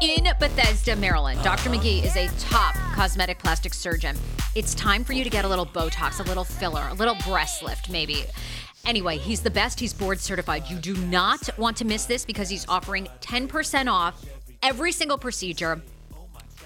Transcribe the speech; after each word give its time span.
in 0.00 0.24
Bethesda, 0.38 0.94
Maryland. 0.96 1.42
Dr. 1.42 1.70
Magge 1.70 2.04
is 2.04 2.16
a 2.16 2.28
top 2.38 2.74
cosmetic 2.94 3.38
plastic 3.38 3.74
surgeon. 3.74 4.16
It's 4.54 4.74
time 4.74 5.02
for 5.04 5.12
you 5.12 5.24
to 5.24 5.30
get 5.30 5.44
a 5.44 5.48
little 5.48 5.66
Botox, 5.66 6.20
a 6.20 6.22
little 6.22 6.44
filler, 6.44 6.86
a 6.90 6.94
little 6.94 7.16
breast 7.26 7.62
lift, 7.62 7.90
maybe. 7.90 8.24
Anyway, 8.84 9.18
he's 9.18 9.40
the 9.40 9.50
best. 9.50 9.80
He's 9.80 9.92
board 9.92 10.20
certified. 10.20 10.64
You 10.68 10.76
do 10.76 10.96
not 10.96 11.48
want 11.58 11.76
to 11.78 11.84
miss 11.84 12.06
this 12.06 12.24
because 12.24 12.48
he's 12.48 12.66
offering 12.68 13.08
10% 13.20 13.90
off 13.90 14.24
every 14.62 14.92
single 14.92 15.18
procedure 15.18 15.82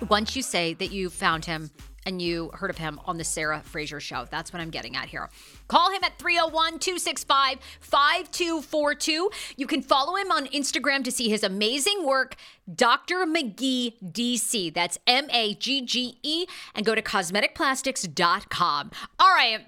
once 0.09 0.37
you 0.37 0.43
say 0.43 0.75
that 0.75 0.93
you 0.93 1.09
found 1.09 1.45
him 1.45 1.71
and 2.05 2.21
you 2.21 2.51
heard 2.55 2.71
of 2.71 2.79
him 2.79 3.01
on 3.05 3.19
the 3.19 3.25
Sarah 3.25 3.61
Fraser 3.65 4.01
show. 4.01 4.27
That's 4.31 4.53
what 4.53 4.61
I'm 4.61 4.71
getting 4.71 4.97
at 4.97 5.09
here. 5.09 5.31
Call 5.69 5.91
him 5.91 6.03
at 6.05 6.19
301 6.19 6.79
265 6.79 7.59
5242. 7.81 9.31
You 9.57 9.67
can 9.67 9.83
follow 9.83 10.17
him 10.17 10.31
on 10.31 10.47
Instagram 10.49 11.05
to 11.05 11.11
see 11.11 11.29
his 11.29 11.43
amazing 11.43 12.05
work, 12.05 12.37
Dr. 12.73 13.27
Magge 13.27 13.95
DC. 14.03 14.73
That's 14.75 14.99
M 15.07 15.29
A 15.31 15.55
G 15.55 15.83
G 15.83 16.19
E, 16.23 16.47
and 16.75 16.85
go 16.85 16.95
to 16.95 17.03
cosmeticplastics.com. 17.03 18.91
All 19.19 19.35
right. 19.35 19.67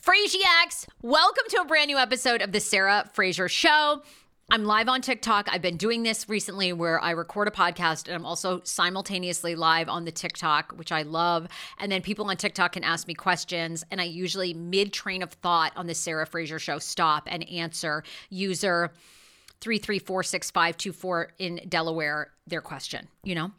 Frasiacs, 0.00 0.86
welcome 1.02 1.44
to 1.50 1.60
a 1.60 1.64
brand 1.66 1.88
new 1.88 1.98
episode 1.98 2.40
of 2.40 2.52
the 2.52 2.60
Sarah 2.60 3.10
Fraser 3.12 3.48
Show. 3.48 4.02
I'm 4.52 4.64
live 4.64 4.88
on 4.88 5.00
TikTok. 5.00 5.48
I've 5.52 5.62
been 5.62 5.76
doing 5.76 6.02
this 6.02 6.28
recently 6.28 6.72
where 6.72 7.00
I 7.00 7.12
record 7.12 7.46
a 7.46 7.52
podcast 7.52 8.08
and 8.08 8.16
I'm 8.16 8.26
also 8.26 8.60
simultaneously 8.64 9.54
live 9.54 9.88
on 9.88 10.04
the 10.04 10.10
TikTok, 10.10 10.72
which 10.72 10.90
I 10.90 11.02
love. 11.02 11.46
And 11.78 11.92
then 11.92 12.02
people 12.02 12.28
on 12.28 12.36
TikTok 12.36 12.72
can 12.72 12.82
ask 12.82 13.06
me 13.06 13.14
questions. 13.14 13.84
And 13.92 14.00
I 14.00 14.04
usually, 14.04 14.52
mid 14.52 14.92
train 14.92 15.22
of 15.22 15.30
thought 15.30 15.72
on 15.76 15.86
the 15.86 15.94
Sarah 15.94 16.26
Fraser 16.26 16.58
show, 16.58 16.80
stop 16.80 17.28
and 17.30 17.48
answer 17.48 18.02
user 18.28 18.90
3346524 19.60 21.26
in 21.38 21.60
Delaware 21.68 22.32
their 22.48 22.60
question, 22.60 23.06
you 23.22 23.36
know? 23.36 23.52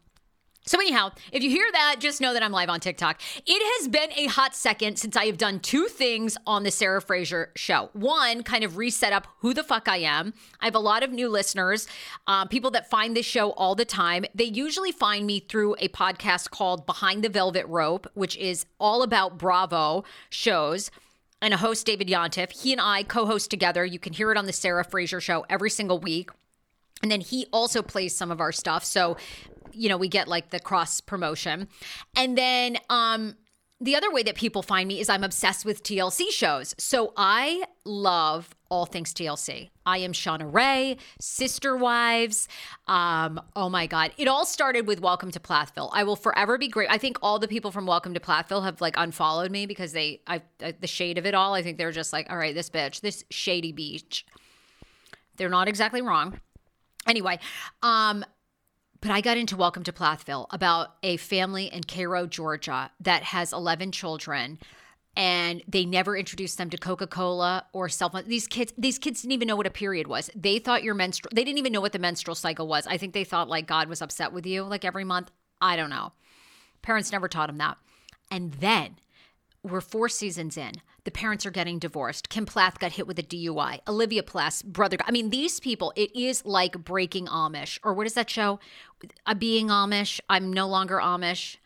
So, 0.64 0.78
anyhow, 0.78 1.10
if 1.32 1.42
you 1.42 1.50
hear 1.50 1.66
that, 1.72 1.96
just 1.98 2.20
know 2.20 2.32
that 2.32 2.42
I'm 2.42 2.52
live 2.52 2.68
on 2.68 2.78
TikTok. 2.78 3.20
It 3.44 3.80
has 3.80 3.88
been 3.88 4.10
a 4.16 4.26
hot 4.26 4.54
second 4.54 4.96
since 4.96 5.16
I 5.16 5.26
have 5.26 5.36
done 5.36 5.58
two 5.58 5.86
things 5.88 6.36
on 6.46 6.62
the 6.62 6.70
Sarah 6.70 7.02
Fraser 7.02 7.50
show. 7.56 7.90
One, 7.94 8.44
kind 8.44 8.62
of 8.62 8.76
reset 8.76 9.12
up 9.12 9.26
who 9.38 9.54
the 9.54 9.64
fuck 9.64 9.88
I 9.88 9.96
am. 9.98 10.34
I 10.60 10.66
have 10.66 10.76
a 10.76 10.80
lot 10.80 11.02
of 11.02 11.10
new 11.10 11.28
listeners, 11.28 11.88
uh, 12.28 12.44
people 12.44 12.70
that 12.72 12.88
find 12.88 13.16
this 13.16 13.26
show 13.26 13.50
all 13.52 13.74
the 13.74 13.84
time. 13.84 14.24
They 14.36 14.44
usually 14.44 14.92
find 14.92 15.26
me 15.26 15.40
through 15.40 15.74
a 15.80 15.88
podcast 15.88 16.50
called 16.50 16.86
Behind 16.86 17.24
the 17.24 17.28
Velvet 17.28 17.66
Rope, 17.66 18.08
which 18.14 18.36
is 18.36 18.64
all 18.78 19.02
about 19.02 19.38
Bravo 19.38 20.04
shows 20.30 20.92
and 21.40 21.52
a 21.52 21.56
host, 21.56 21.84
David 21.84 22.06
Yontef. 22.06 22.62
He 22.62 22.70
and 22.70 22.80
I 22.80 23.02
co 23.02 23.26
host 23.26 23.50
together. 23.50 23.84
You 23.84 23.98
can 23.98 24.12
hear 24.12 24.30
it 24.30 24.38
on 24.38 24.46
the 24.46 24.52
Sarah 24.52 24.84
Fraser 24.84 25.20
show 25.20 25.44
every 25.50 25.70
single 25.70 25.98
week. 25.98 26.30
And 27.02 27.10
then 27.10 27.20
he 27.20 27.46
also 27.52 27.82
plays 27.82 28.14
some 28.14 28.30
of 28.30 28.40
our 28.40 28.52
stuff. 28.52 28.84
So 28.84 29.16
you 29.74 29.88
know, 29.88 29.96
we 29.96 30.08
get 30.08 30.28
like 30.28 30.50
the 30.50 30.60
cross 30.60 31.00
promotion. 31.00 31.68
And 32.16 32.36
then 32.36 32.78
um 32.90 33.36
the 33.82 33.96
other 33.96 34.12
way 34.12 34.22
that 34.22 34.36
people 34.36 34.62
find 34.62 34.86
me 34.86 35.00
is 35.00 35.08
I'm 35.08 35.24
obsessed 35.24 35.64
with 35.64 35.82
TLC 35.82 36.30
shows. 36.30 36.72
So 36.78 37.12
I 37.16 37.64
love 37.84 38.54
all 38.70 38.86
things 38.86 39.12
TLC. 39.12 39.70
I 39.84 39.98
am 39.98 40.12
Shauna 40.12 40.48
Rae, 40.54 40.98
Sister 41.20 41.76
Wives. 41.76 42.46
Um, 42.86 43.40
oh 43.56 43.68
my 43.68 43.88
God. 43.88 44.12
It 44.16 44.28
all 44.28 44.46
started 44.46 44.86
with 44.86 45.00
Welcome 45.00 45.32
to 45.32 45.40
Plathville. 45.40 45.90
I 45.92 46.04
will 46.04 46.14
forever 46.14 46.58
be 46.58 46.68
great. 46.68 46.90
I 46.92 46.96
think 46.96 47.18
all 47.22 47.40
the 47.40 47.48
people 47.48 47.72
from 47.72 47.84
Welcome 47.84 48.14
to 48.14 48.20
Plathville 48.20 48.62
have 48.62 48.80
like 48.80 48.94
unfollowed 48.96 49.50
me 49.50 49.66
because 49.66 49.90
they, 49.90 50.20
I, 50.28 50.42
I 50.62 50.74
the 50.80 50.86
shade 50.86 51.18
of 51.18 51.26
it 51.26 51.34
all. 51.34 51.52
I 51.52 51.62
think 51.62 51.76
they're 51.76 51.90
just 51.90 52.12
like, 52.12 52.30
all 52.30 52.38
right, 52.38 52.54
this 52.54 52.70
bitch, 52.70 53.00
this 53.00 53.24
shady 53.30 53.72
beach. 53.72 54.24
They're 55.38 55.48
not 55.48 55.66
exactly 55.66 56.02
wrong. 56.02 56.40
Anyway, 57.08 57.40
um, 57.82 58.24
but 59.02 59.10
I 59.10 59.20
got 59.20 59.36
into 59.36 59.56
Welcome 59.56 59.82
to 59.84 59.92
Plathville 59.92 60.46
about 60.50 60.94
a 61.02 61.16
family 61.18 61.66
in 61.66 61.82
Cairo, 61.82 62.26
Georgia 62.26 62.90
that 63.00 63.24
has 63.24 63.52
11 63.52 63.92
children. 63.92 64.58
and 65.14 65.62
they 65.68 65.84
never 65.84 66.16
introduced 66.16 66.56
them 66.56 66.70
to 66.70 66.78
Coca-Cola 66.78 67.66
or 67.74 67.88
cell 67.90 68.08
phone. 68.08 68.24
These 68.26 68.46
kids, 68.46 68.72
these 68.78 68.98
kids 68.98 69.20
didn't 69.20 69.32
even 69.32 69.46
know 69.46 69.56
what 69.56 69.66
a 69.66 69.70
period 69.70 70.06
was. 70.06 70.30
They 70.34 70.58
thought 70.58 70.82
your 70.82 70.94
menstrual, 70.94 71.30
they 71.34 71.44
didn't 71.44 71.58
even 71.58 71.72
know 71.72 71.82
what 71.82 71.92
the 71.92 71.98
menstrual 71.98 72.34
cycle 72.34 72.66
was. 72.66 72.86
I 72.86 72.96
think 72.96 73.12
they 73.12 73.24
thought 73.24 73.48
like 73.48 73.66
God 73.66 73.88
was 73.88 74.00
upset 74.00 74.32
with 74.32 74.46
you 74.46 74.62
like 74.62 74.86
every 74.86 75.04
month. 75.04 75.30
I 75.60 75.76
don't 75.76 75.90
know. 75.90 76.12
Parents 76.80 77.12
never 77.12 77.28
taught 77.28 77.48
them 77.48 77.58
that. 77.58 77.76
And 78.30 78.54
then 78.54 78.96
we're 79.62 79.82
four 79.82 80.08
seasons 80.08 80.56
in. 80.56 80.76
The 81.04 81.10
parents 81.10 81.44
are 81.44 81.50
getting 81.50 81.78
divorced. 81.78 82.28
Kim 82.28 82.46
Plath 82.46 82.78
got 82.78 82.92
hit 82.92 83.06
with 83.06 83.18
a 83.18 83.22
DUI. 83.22 83.80
Olivia 83.88 84.22
Plath's 84.22 84.62
brother. 84.62 84.96
I 85.04 85.10
mean, 85.10 85.30
these 85.30 85.58
people, 85.58 85.92
it 85.96 86.14
is 86.14 86.44
like 86.44 86.84
breaking 86.84 87.26
Amish. 87.26 87.78
Or 87.82 87.92
what 87.92 88.06
is 88.06 88.14
that 88.14 88.30
show? 88.30 88.60
Uh, 89.26 89.34
being 89.34 89.68
Amish. 89.68 90.20
I'm 90.28 90.52
no 90.52 90.68
longer 90.68 90.98
Amish. 90.98 91.56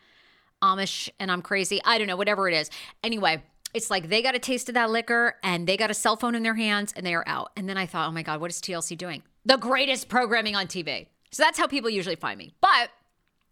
Amish 0.63 1.09
and 1.19 1.31
I'm 1.31 1.43
crazy. 1.43 1.79
I 1.85 1.97
don't 1.99 2.07
know, 2.07 2.15
whatever 2.15 2.49
it 2.49 2.55
is. 2.55 2.71
Anyway, 3.03 3.43
it's 3.73 3.91
like 3.91 4.09
they 4.09 4.23
got 4.23 4.33
a 4.33 4.39
taste 4.39 4.69
of 4.69 4.75
that 4.75 4.89
liquor 4.89 5.35
and 5.43 5.67
they 5.67 5.77
got 5.77 5.91
a 5.91 5.93
cell 5.93 6.15
phone 6.15 6.33
in 6.33 6.41
their 6.41 6.55
hands 6.55 6.93
and 6.95 7.05
they 7.05 7.13
are 7.13 7.23
out. 7.27 7.51
And 7.55 7.69
then 7.69 7.77
I 7.77 7.85
thought, 7.85 8.07
oh 8.07 8.11
my 8.11 8.23
God, 8.23 8.41
what 8.41 8.49
is 8.49 8.59
TLC 8.59 8.97
doing? 8.97 9.21
The 9.45 9.57
greatest 9.57 10.09
programming 10.09 10.55
on 10.55 10.65
TV. 10.65 11.07
So 11.31 11.43
that's 11.43 11.59
how 11.59 11.67
people 11.67 11.89
usually 11.89 12.15
find 12.15 12.37
me. 12.37 12.53
But 12.59 12.89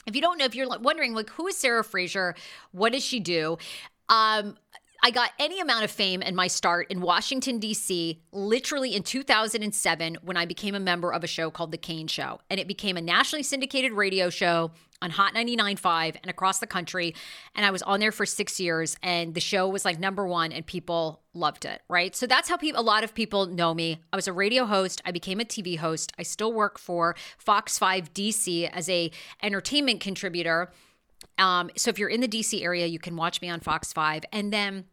if 0.07 0.15
you 0.15 0.21
don't 0.21 0.37
know, 0.37 0.45
if 0.45 0.55
you're 0.55 0.67
wondering, 0.79 1.13
like, 1.13 1.29
who 1.31 1.47
is 1.47 1.57
Sarah 1.57 1.83
Fraser? 1.83 2.35
What 2.71 2.93
does 2.93 3.03
she 3.03 3.19
do? 3.19 3.57
Um, 4.09 4.55
I 5.05 5.11
got 5.11 5.33
any 5.37 5.59
amount 5.59 5.83
of 5.83 5.91
fame 5.91 6.23
in 6.23 6.33
my 6.33 6.47
start 6.47 6.89
in 6.89 6.99
Washington, 6.99 7.59
D.C., 7.59 8.19
literally 8.31 8.95
in 8.95 9.03
2007 9.03 10.17
when 10.23 10.35
I 10.35 10.47
became 10.47 10.73
a 10.73 10.79
member 10.79 11.13
of 11.13 11.23
a 11.23 11.27
show 11.27 11.51
called 11.51 11.71
The 11.71 11.77
Kane 11.77 12.07
Show. 12.07 12.39
And 12.49 12.59
it 12.59 12.67
became 12.67 12.97
a 12.97 13.01
nationally 13.01 13.43
syndicated 13.43 13.91
radio 13.91 14.31
show 14.31 14.71
on 15.03 15.11
Hot 15.11 15.35
99.5 15.35 16.15
and 16.23 16.31
across 16.31 16.57
the 16.57 16.65
country. 16.65 17.13
And 17.53 17.67
I 17.67 17.69
was 17.69 17.83
on 17.83 17.99
there 17.99 18.11
for 18.11 18.25
six 18.25 18.59
years, 18.59 18.97
and 19.03 19.35
the 19.35 19.39
show 19.39 19.69
was 19.69 19.85
like 19.85 19.99
number 19.99 20.25
one, 20.25 20.51
and 20.51 20.65
people 20.65 21.21
loved 21.35 21.65
it, 21.65 21.83
right? 21.87 22.15
So 22.15 22.25
that's 22.25 22.49
how 22.49 22.57
people, 22.57 22.81
a 22.81 22.81
lot 22.81 23.03
of 23.03 23.13
people 23.13 23.45
know 23.45 23.75
me. 23.75 23.99
I 24.11 24.15
was 24.15 24.27
a 24.27 24.33
radio 24.33 24.65
host. 24.65 25.03
I 25.05 25.11
became 25.11 25.39
a 25.39 25.45
TV 25.45 25.77
host. 25.77 26.13
I 26.17 26.23
still 26.23 26.51
work 26.51 26.79
for 26.79 27.15
Fox 27.37 27.77
5 27.77 28.11
DC 28.11 28.71
as 28.71 28.89
a 28.89 29.11
entertainment 29.43 29.99
contributor. 29.99 30.71
Um, 31.37 31.69
so 31.77 31.91
if 31.91 31.99
you're 31.99 32.09
in 32.09 32.21
the 32.21 32.27
DC 32.27 32.63
area, 32.63 32.87
you 32.87 32.97
can 32.97 33.15
watch 33.15 33.39
me 33.39 33.49
on 33.49 33.59
Fox 33.59 33.93
5. 33.93 34.23
And 34.31 34.51
then 34.51 34.85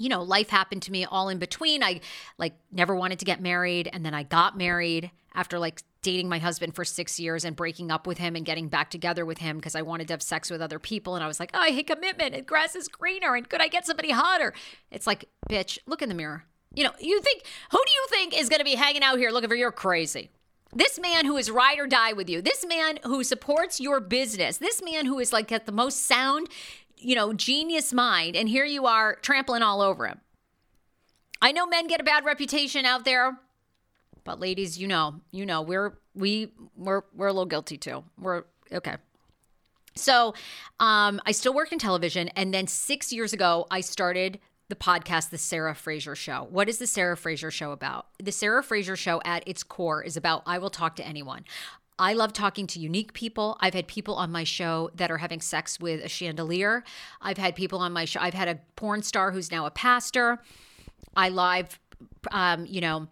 you 0.00 0.08
know, 0.08 0.22
life 0.22 0.48
happened 0.48 0.82
to 0.82 0.92
me 0.92 1.04
all 1.04 1.28
in 1.28 1.38
between. 1.38 1.82
I 1.82 2.00
like 2.38 2.54
never 2.72 2.94
wanted 2.94 3.18
to 3.20 3.24
get 3.24 3.40
married 3.40 3.88
and 3.92 4.04
then 4.04 4.14
I 4.14 4.22
got 4.22 4.56
married 4.56 5.10
after 5.34 5.58
like 5.58 5.82
dating 6.02 6.30
my 6.30 6.38
husband 6.38 6.74
for 6.74 6.84
6 6.84 7.20
years 7.20 7.44
and 7.44 7.54
breaking 7.54 7.90
up 7.90 8.06
with 8.06 8.16
him 8.16 8.34
and 8.34 8.46
getting 8.46 8.68
back 8.68 8.90
together 8.90 9.26
with 9.26 9.38
him 9.38 9.58
because 9.58 9.74
I 9.74 9.82
wanted 9.82 10.08
to 10.08 10.14
have 10.14 10.22
sex 10.22 10.50
with 10.50 10.62
other 10.62 10.78
people 10.78 11.14
and 11.14 11.22
I 11.22 11.26
was 11.26 11.38
like, 11.38 11.50
"Oh, 11.52 11.60
I 11.60 11.70
hate 11.70 11.86
commitment 11.86 12.34
and 12.34 12.46
grass 12.46 12.74
is 12.74 12.88
greener 12.88 13.34
and 13.34 13.48
could 13.48 13.60
I 13.60 13.68
get 13.68 13.86
somebody 13.86 14.10
hotter?" 14.10 14.54
It's 14.90 15.06
like, 15.06 15.26
"Bitch, 15.48 15.78
look 15.86 16.00
in 16.00 16.08
the 16.08 16.14
mirror." 16.14 16.46
You 16.74 16.84
know, 16.84 16.92
you 16.98 17.20
think 17.20 17.42
who 17.70 17.78
do 17.78 17.92
you 17.92 18.06
think 18.08 18.38
is 18.38 18.48
going 18.48 18.60
to 18.60 18.64
be 18.64 18.76
hanging 18.76 19.02
out 19.02 19.18
here 19.18 19.30
looking 19.30 19.50
for 19.50 19.56
your 19.56 19.72
crazy? 19.72 20.30
This 20.72 21.00
man 21.00 21.26
who 21.26 21.36
is 21.36 21.50
ride 21.50 21.80
or 21.80 21.88
die 21.88 22.12
with 22.12 22.30
you, 22.30 22.40
this 22.40 22.64
man 22.64 23.00
who 23.02 23.24
supports 23.24 23.80
your 23.80 23.98
business, 23.98 24.58
this 24.58 24.80
man 24.80 25.04
who 25.04 25.18
is 25.18 25.32
like 25.32 25.50
at 25.50 25.66
the 25.66 25.72
most 25.72 26.06
sound 26.06 26.48
you 27.00 27.14
know, 27.14 27.32
genius 27.32 27.92
mind, 27.92 28.36
and 28.36 28.48
here 28.48 28.64
you 28.64 28.86
are 28.86 29.16
trampling 29.16 29.62
all 29.62 29.80
over 29.80 30.06
him. 30.06 30.20
I 31.42 31.52
know 31.52 31.66
men 31.66 31.86
get 31.86 32.00
a 32.00 32.04
bad 32.04 32.24
reputation 32.24 32.84
out 32.84 33.04
there, 33.04 33.38
but 34.24 34.40
ladies, 34.40 34.78
you 34.78 34.86
know, 34.86 35.20
you 35.30 35.46
know, 35.46 35.62
we're 35.62 35.94
we 36.14 36.52
we're 36.76 37.02
we're 37.14 37.28
a 37.28 37.32
little 37.32 37.46
guilty 37.46 37.78
too. 37.78 38.04
We're 38.18 38.44
okay. 38.72 38.96
So, 39.96 40.34
um, 40.78 41.20
I 41.26 41.32
still 41.32 41.52
work 41.52 41.72
in 41.72 41.78
television, 41.78 42.28
and 42.28 42.54
then 42.54 42.66
six 42.66 43.12
years 43.12 43.32
ago, 43.32 43.66
I 43.70 43.80
started 43.80 44.38
the 44.68 44.76
podcast, 44.76 45.30
The 45.30 45.38
Sarah 45.38 45.74
Fraser 45.74 46.14
Show. 46.14 46.46
What 46.48 46.68
is 46.68 46.78
The 46.78 46.86
Sarah 46.86 47.16
Fraser 47.16 47.50
Show 47.50 47.72
about? 47.72 48.06
The 48.22 48.30
Sarah 48.30 48.62
Fraser 48.62 48.96
Show, 48.96 49.20
at 49.24 49.42
its 49.46 49.62
core, 49.64 50.02
is 50.02 50.16
about 50.16 50.44
I 50.46 50.58
will 50.58 50.70
talk 50.70 50.96
to 50.96 51.06
anyone. 51.06 51.44
I 52.00 52.14
love 52.14 52.32
talking 52.32 52.66
to 52.68 52.80
unique 52.80 53.12
people. 53.12 53.58
I've 53.60 53.74
had 53.74 53.86
people 53.86 54.14
on 54.14 54.32
my 54.32 54.42
show 54.42 54.90
that 54.94 55.10
are 55.10 55.18
having 55.18 55.42
sex 55.42 55.78
with 55.78 56.02
a 56.02 56.08
chandelier. 56.08 56.82
I've 57.20 57.36
had 57.36 57.54
people 57.54 57.78
on 57.78 57.92
my 57.92 58.06
show. 58.06 58.20
I've 58.20 58.34
had 58.34 58.48
a 58.48 58.58
porn 58.74 59.02
star 59.02 59.32
who's 59.32 59.52
now 59.52 59.66
a 59.66 59.70
pastor. 59.70 60.38
I 61.14 61.28
live, 61.28 61.78
um, 62.32 62.64
you 62.64 62.80
know, 62.80 63.08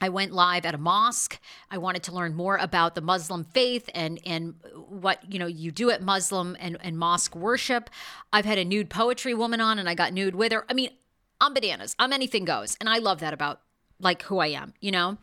I 0.00 0.08
went 0.08 0.32
live 0.32 0.64
at 0.64 0.74
a 0.74 0.78
mosque. 0.78 1.38
I 1.70 1.76
wanted 1.76 2.02
to 2.04 2.12
learn 2.12 2.34
more 2.34 2.56
about 2.56 2.94
the 2.94 3.02
Muslim 3.02 3.44
faith 3.44 3.88
and 3.94 4.18
and 4.24 4.54
what 4.88 5.32
you 5.32 5.38
know 5.38 5.46
you 5.46 5.70
do 5.70 5.90
at 5.90 6.02
Muslim 6.02 6.56
and, 6.58 6.78
and 6.80 6.98
mosque 6.98 7.36
worship. 7.36 7.90
I've 8.32 8.44
had 8.46 8.58
a 8.58 8.64
nude 8.64 8.88
poetry 8.90 9.34
woman 9.34 9.60
on, 9.60 9.78
and 9.78 9.88
I 9.88 9.94
got 9.94 10.12
nude 10.12 10.34
with 10.34 10.50
her. 10.52 10.64
I 10.68 10.72
mean, 10.72 10.90
I'm 11.40 11.54
bananas. 11.54 11.94
I'm 11.98 12.12
anything 12.12 12.44
goes, 12.44 12.76
and 12.80 12.88
I 12.88 12.98
love 12.98 13.20
that 13.20 13.34
about 13.34 13.60
like 14.00 14.22
who 14.22 14.38
I 14.38 14.48
am. 14.48 14.72
You 14.80 14.92
know. 14.92 15.18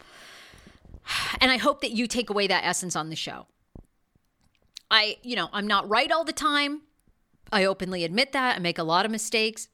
And 1.39 1.51
I 1.51 1.57
hope 1.57 1.81
that 1.81 1.91
you 1.91 2.07
take 2.07 2.29
away 2.29 2.47
that 2.47 2.63
essence 2.65 2.95
on 2.95 3.09
the 3.09 3.15
show. 3.15 3.47
I, 4.89 5.17
you 5.23 5.35
know, 5.35 5.49
I'm 5.53 5.67
not 5.67 5.89
right 5.89 6.11
all 6.11 6.23
the 6.23 6.33
time. 6.33 6.81
I 7.51 7.65
openly 7.65 8.03
admit 8.03 8.33
that. 8.33 8.57
I 8.57 8.59
make 8.59 8.77
a 8.77 8.83
lot 8.83 9.05
of 9.05 9.11
mistakes. 9.11 9.67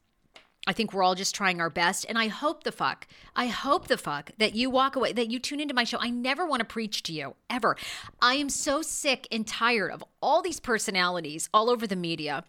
I 0.66 0.72
think 0.72 0.92
we're 0.92 1.02
all 1.02 1.14
just 1.14 1.34
trying 1.34 1.60
our 1.60 1.70
best. 1.70 2.04
And 2.08 2.18
I 2.18 2.28
hope 2.28 2.64
the 2.64 2.72
fuck, 2.72 3.06
I 3.34 3.46
hope 3.46 3.88
the 3.88 3.96
fuck 3.96 4.32
that 4.38 4.54
you 4.54 4.68
walk 4.68 4.96
away, 4.96 5.12
that 5.12 5.30
you 5.30 5.38
tune 5.38 5.60
into 5.60 5.74
my 5.74 5.84
show. 5.84 5.98
I 5.98 6.10
never 6.10 6.46
want 6.46 6.60
to 6.60 6.66
preach 6.66 7.02
to 7.04 7.12
you, 7.12 7.36
ever. 7.48 7.76
I 8.20 8.34
am 8.34 8.50
so 8.50 8.82
sick 8.82 9.26
and 9.32 9.46
tired 9.46 9.90
of 9.90 10.04
all 10.20 10.42
these 10.42 10.60
personalities 10.60 11.48
all 11.54 11.70
over 11.70 11.86
the 11.86 11.96
media 11.96 12.44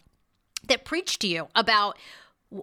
that 0.68 0.84
preach 0.84 1.18
to 1.20 1.28
you 1.28 1.48
about 1.56 1.98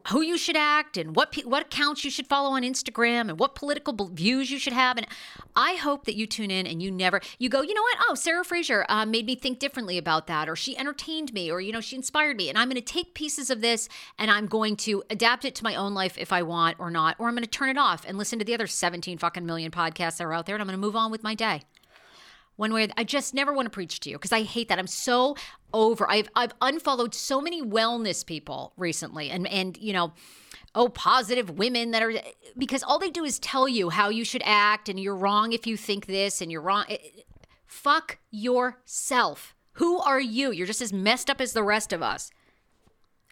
who 0.09 0.21
you 0.21 0.37
should 0.37 0.57
act 0.57 0.97
and 0.97 1.15
what 1.15 1.35
what 1.45 1.63
accounts 1.63 2.05
you 2.05 2.11
should 2.11 2.27
follow 2.27 2.51
on 2.51 2.63
Instagram 2.63 3.29
and 3.29 3.39
what 3.39 3.55
political 3.55 3.95
views 4.09 4.51
you 4.51 4.59
should 4.59 4.73
have. 4.73 4.97
And 4.97 5.07
I 5.55 5.75
hope 5.75 6.07
that 6.07 6.17
you 6.17 6.27
tune 6.27 6.51
in 6.51 6.67
and 6.67 6.83
you 6.83 6.91
never 6.91 7.21
you 7.39 7.49
go 7.49 7.63
you 7.63 7.73
know 7.73 7.83
what? 7.83 7.99
Oh 8.09 8.15
Sarah 8.15 8.45
Fraser 8.45 8.85
uh, 8.89 9.07
made 9.07 9.27
me 9.27 9.37
think 9.37 9.61
differently 9.61 9.97
about 9.97 10.27
that 10.27 10.49
or 10.49 10.57
she 10.57 10.77
entertained 10.77 11.33
me 11.33 11.51
or 11.53 11.61
you 11.61 11.73
know 11.73 11.81
she 11.81 11.95
inspired 11.95 12.37
me 12.37 12.49
and 12.49 12.59
I'm 12.59 12.69
going 12.69 12.83
to 12.83 12.93
take 12.93 13.15
pieces 13.15 13.49
of 13.49 13.61
this 13.61 13.89
and 14.19 14.29
I'm 14.31 14.47
going 14.47 14.75
to 14.79 15.05
adapt 15.09 15.45
it 15.45 15.55
to 15.57 15.65
my 15.65 15.77
own 15.77 15.95
life 15.95 16.19
if 16.19 16.33
I 16.33 16.43
want 16.43 16.81
or 16.81 16.91
not 16.91 17.15
or 17.21 17.29
I'm 17.29 17.35
going 17.35 17.45
to 17.45 17.51
turn 17.51 17.69
it 17.69 17.79
off 17.79 18.05
and 18.07 18.19
listen 18.19 18.41
to 18.41 18.45
the 18.45 18.55
other 18.55 18.67
17 18.67 19.19
fucking 19.19 19.47
million 19.47 19.71
podcasts 19.71 20.17
that 20.17 20.25
are 20.25 20.35
out 20.35 20.47
there 20.47 20.57
and 20.57 20.63
I'm 20.63 20.67
going 20.67 20.81
to 20.81 20.85
move 20.85 20.97
on 20.97 21.13
with 21.13 21.23
my 21.23 21.35
day 21.35 21.63
one 22.57 22.73
way 22.73 22.89
I 22.97 23.05
just 23.05 23.35
never 23.35 23.53
want 23.53 23.67
to 23.67 23.71
preach 23.71 24.01
to 24.01 24.11
you 24.11 24.17
because 24.17 24.33
I 24.33 24.43
hate 24.43 24.69
that. 24.69 24.79
I'm 24.79 24.87
so 24.87 25.37
over. 25.73 26.11
I've 26.11 26.29
I've 26.35 26.53
unfollowed 26.61 27.15
so 27.15 27.41
many 27.41 27.63
wellness 27.63 28.25
people 28.25 28.73
recently 28.77 29.31
and 29.31 29.47
and 29.47 29.77
you 29.79 29.93
know, 29.93 30.13
oh 30.75 30.89
positive 30.89 31.51
women 31.51 31.91
that 31.93 32.03
are 32.03 32.13
because 32.57 32.83
all 32.83 32.99
they 32.99 33.11
do 33.11 33.25
is 33.25 33.39
tell 33.39 33.69
you 33.69 33.91
how 33.91 34.09
you 34.09 34.25
should 34.25 34.43
act 34.45 34.89
and 34.89 34.99
you're 34.99 35.17
wrong 35.17 35.53
if 35.53 35.67
you 35.67 35.77
think 35.77 36.07
this 36.07 36.41
and 36.41 36.51
you're 36.51 36.63
wrong. 36.63 36.85
Eh, 36.89 36.97
eh, 37.01 37.23
fuck 37.67 38.19
yourself. 38.31 39.55
Who 39.75 39.99
are 39.99 40.21
you? 40.21 40.51
You're 40.51 40.67
just 40.67 40.81
as 40.81 40.93
messed 40.93 41.29
up 41.29 41.41
as 41.41 41.53
the 41.53 41.63
rest 41.63 41.93
of 41.93 42.03
us. 42.03 42.31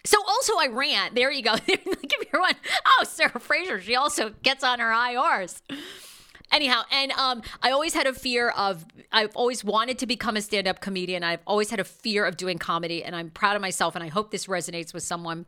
So 0.05 0.19
also 0.27 0.53
I 0.59 0.67
rant. 0.67 1.15
There 1.15 1.31
you 1.31 1.41
go. 1.41 1.55
Give 1.65 1.79
you're 2.31 2.41
one, 2.41 2.53
oh 2.85 3.03
Sarah 3.05 3.39
Fraser, 3.39 3.81
she 3.81 3.95
also 3.95 4.33
gets 4.43 4.63
on 4.63 4.79
her 4.79 4.91
IRs. 4.91 5.61
Anyhow, 6.51 6.83
and 6.91 7.11
um, 7.13 7.41
I 7.61 7.71
always 7.71 7.93
had 7.93 8.07
a 8.07 8.13
fear 8.13 8.49
of, 8.49 8.85
I've 9.11 9.35
always 9.35 9.63
wanted 9.63 9.99
to 9.99 10.07
become 10.07 10.37
a 10.37 10.41
stand 10.41 10.67
up 10.67 10.79
comedian. 10.79 11.23
I've 11.23 11.41
always 11.47 11.69
had 11.69 11.79
a 11.79 11.83
fear 11.83 12.25
of 12.25 12.37
doing 12.37 12.57
comedy, 12.57 13.03
and 13.03 13.15
I'm 13.15 13.29
proud 13.29 13.55
of 13.55 13.61
myself. 13.61 13.95
And 13.95 14.03
I 14.03 14.07
hope 14.07 14.31
this 14.31 14.45
resonates 14.45 14.93
with 14.93 15.03
someone 15.03 15.45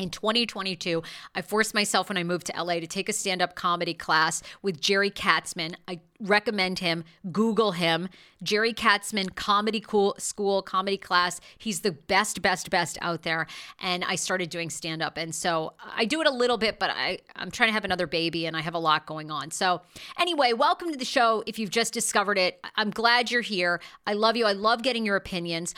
in 0.00 0.08
2022, 0.08 1.02
I 1.34 1.42
forced 1.42 1.74
myself 1.74 2.08
when 2.08 2.16
I 2.16 2.24
moved 2.24 2.46
to 2.46 2.62
LA 2.62 2.80
to 2.80 2.86
take 2.86 3.08
a 3.08 3.12
stand 3.12 3.42
up 3.42 3.54
comedy 3.54 3.92
class 3.92 4.42
with 4.62 4.80
Jerry 4.80 5.10
Katzman. 5.10 5.74
I 5.86 6.00
recommend 6.20 6.78
him. 6.78 7.04
Google 7.30 7.72
him. 7.72 8.08
Jerry 8.42 8.72
Katzman 8.72 9.34
Comedy 9.34 9.80
cool 9.80 10.14
School 10.18 10.62
Comedy 10.62 10.96
Class. 10.96 11.40
He's 11.58 11.80
the 11.80 11.92
best, 11.92 12.40
best, 12.40 12.70
best 12.70 12.96
out 13.02 13.22
there. 13.22 13.46
And 13.78 14.02
I 14.04 14.14
started 14.14 14.48
doing 14.48 14.70
stand 14.70 15.02
up. 15.02 15.18
And 15.18 15.34
so 15.34 15.74
I 15.94 16.06
do 16.06 16.22
it 16.22 16.26
a 16.26 16.32
little 16.32 16.56
bit, 16.56 16.78
but 16.78 16.90
I, 16.90 17.18
I'm 17.36 17.50
trying 17.50 17.68
to 17.68 17.74
have 17.74 17.84
another 17.84 18.06
baby 18.06 18.46
and 18.46 18.56
I 18.56 18.62
have 18.62 18.74
a 18.74 18.78
lot 18.78 19.04
going 19.04 19.30
on. 19.30 19.50
So, 19.50 19.82
anyway, 20.18 20.54
welcome 20.54 20.90
to 20.90 20.98
the 20.98 21.04
show. 21.04 21.42
If 21.46 21.58
you've 21.58 21.70
just 21.70 21.92
discovered 21.92 22.38
it, 22.38 22.58
I'm 22.76 22.90
glad 22.90 23.30
you're 23.30 23.42
here. 23.42 23.80
I 24.06 24.14
love 24.14 24.36
you. 24.36 24.46
I 24.46 24.52
love 24.52 24.82
getting 24.82 25.04
your 25.04 25.16
opinions. 25.16 25.74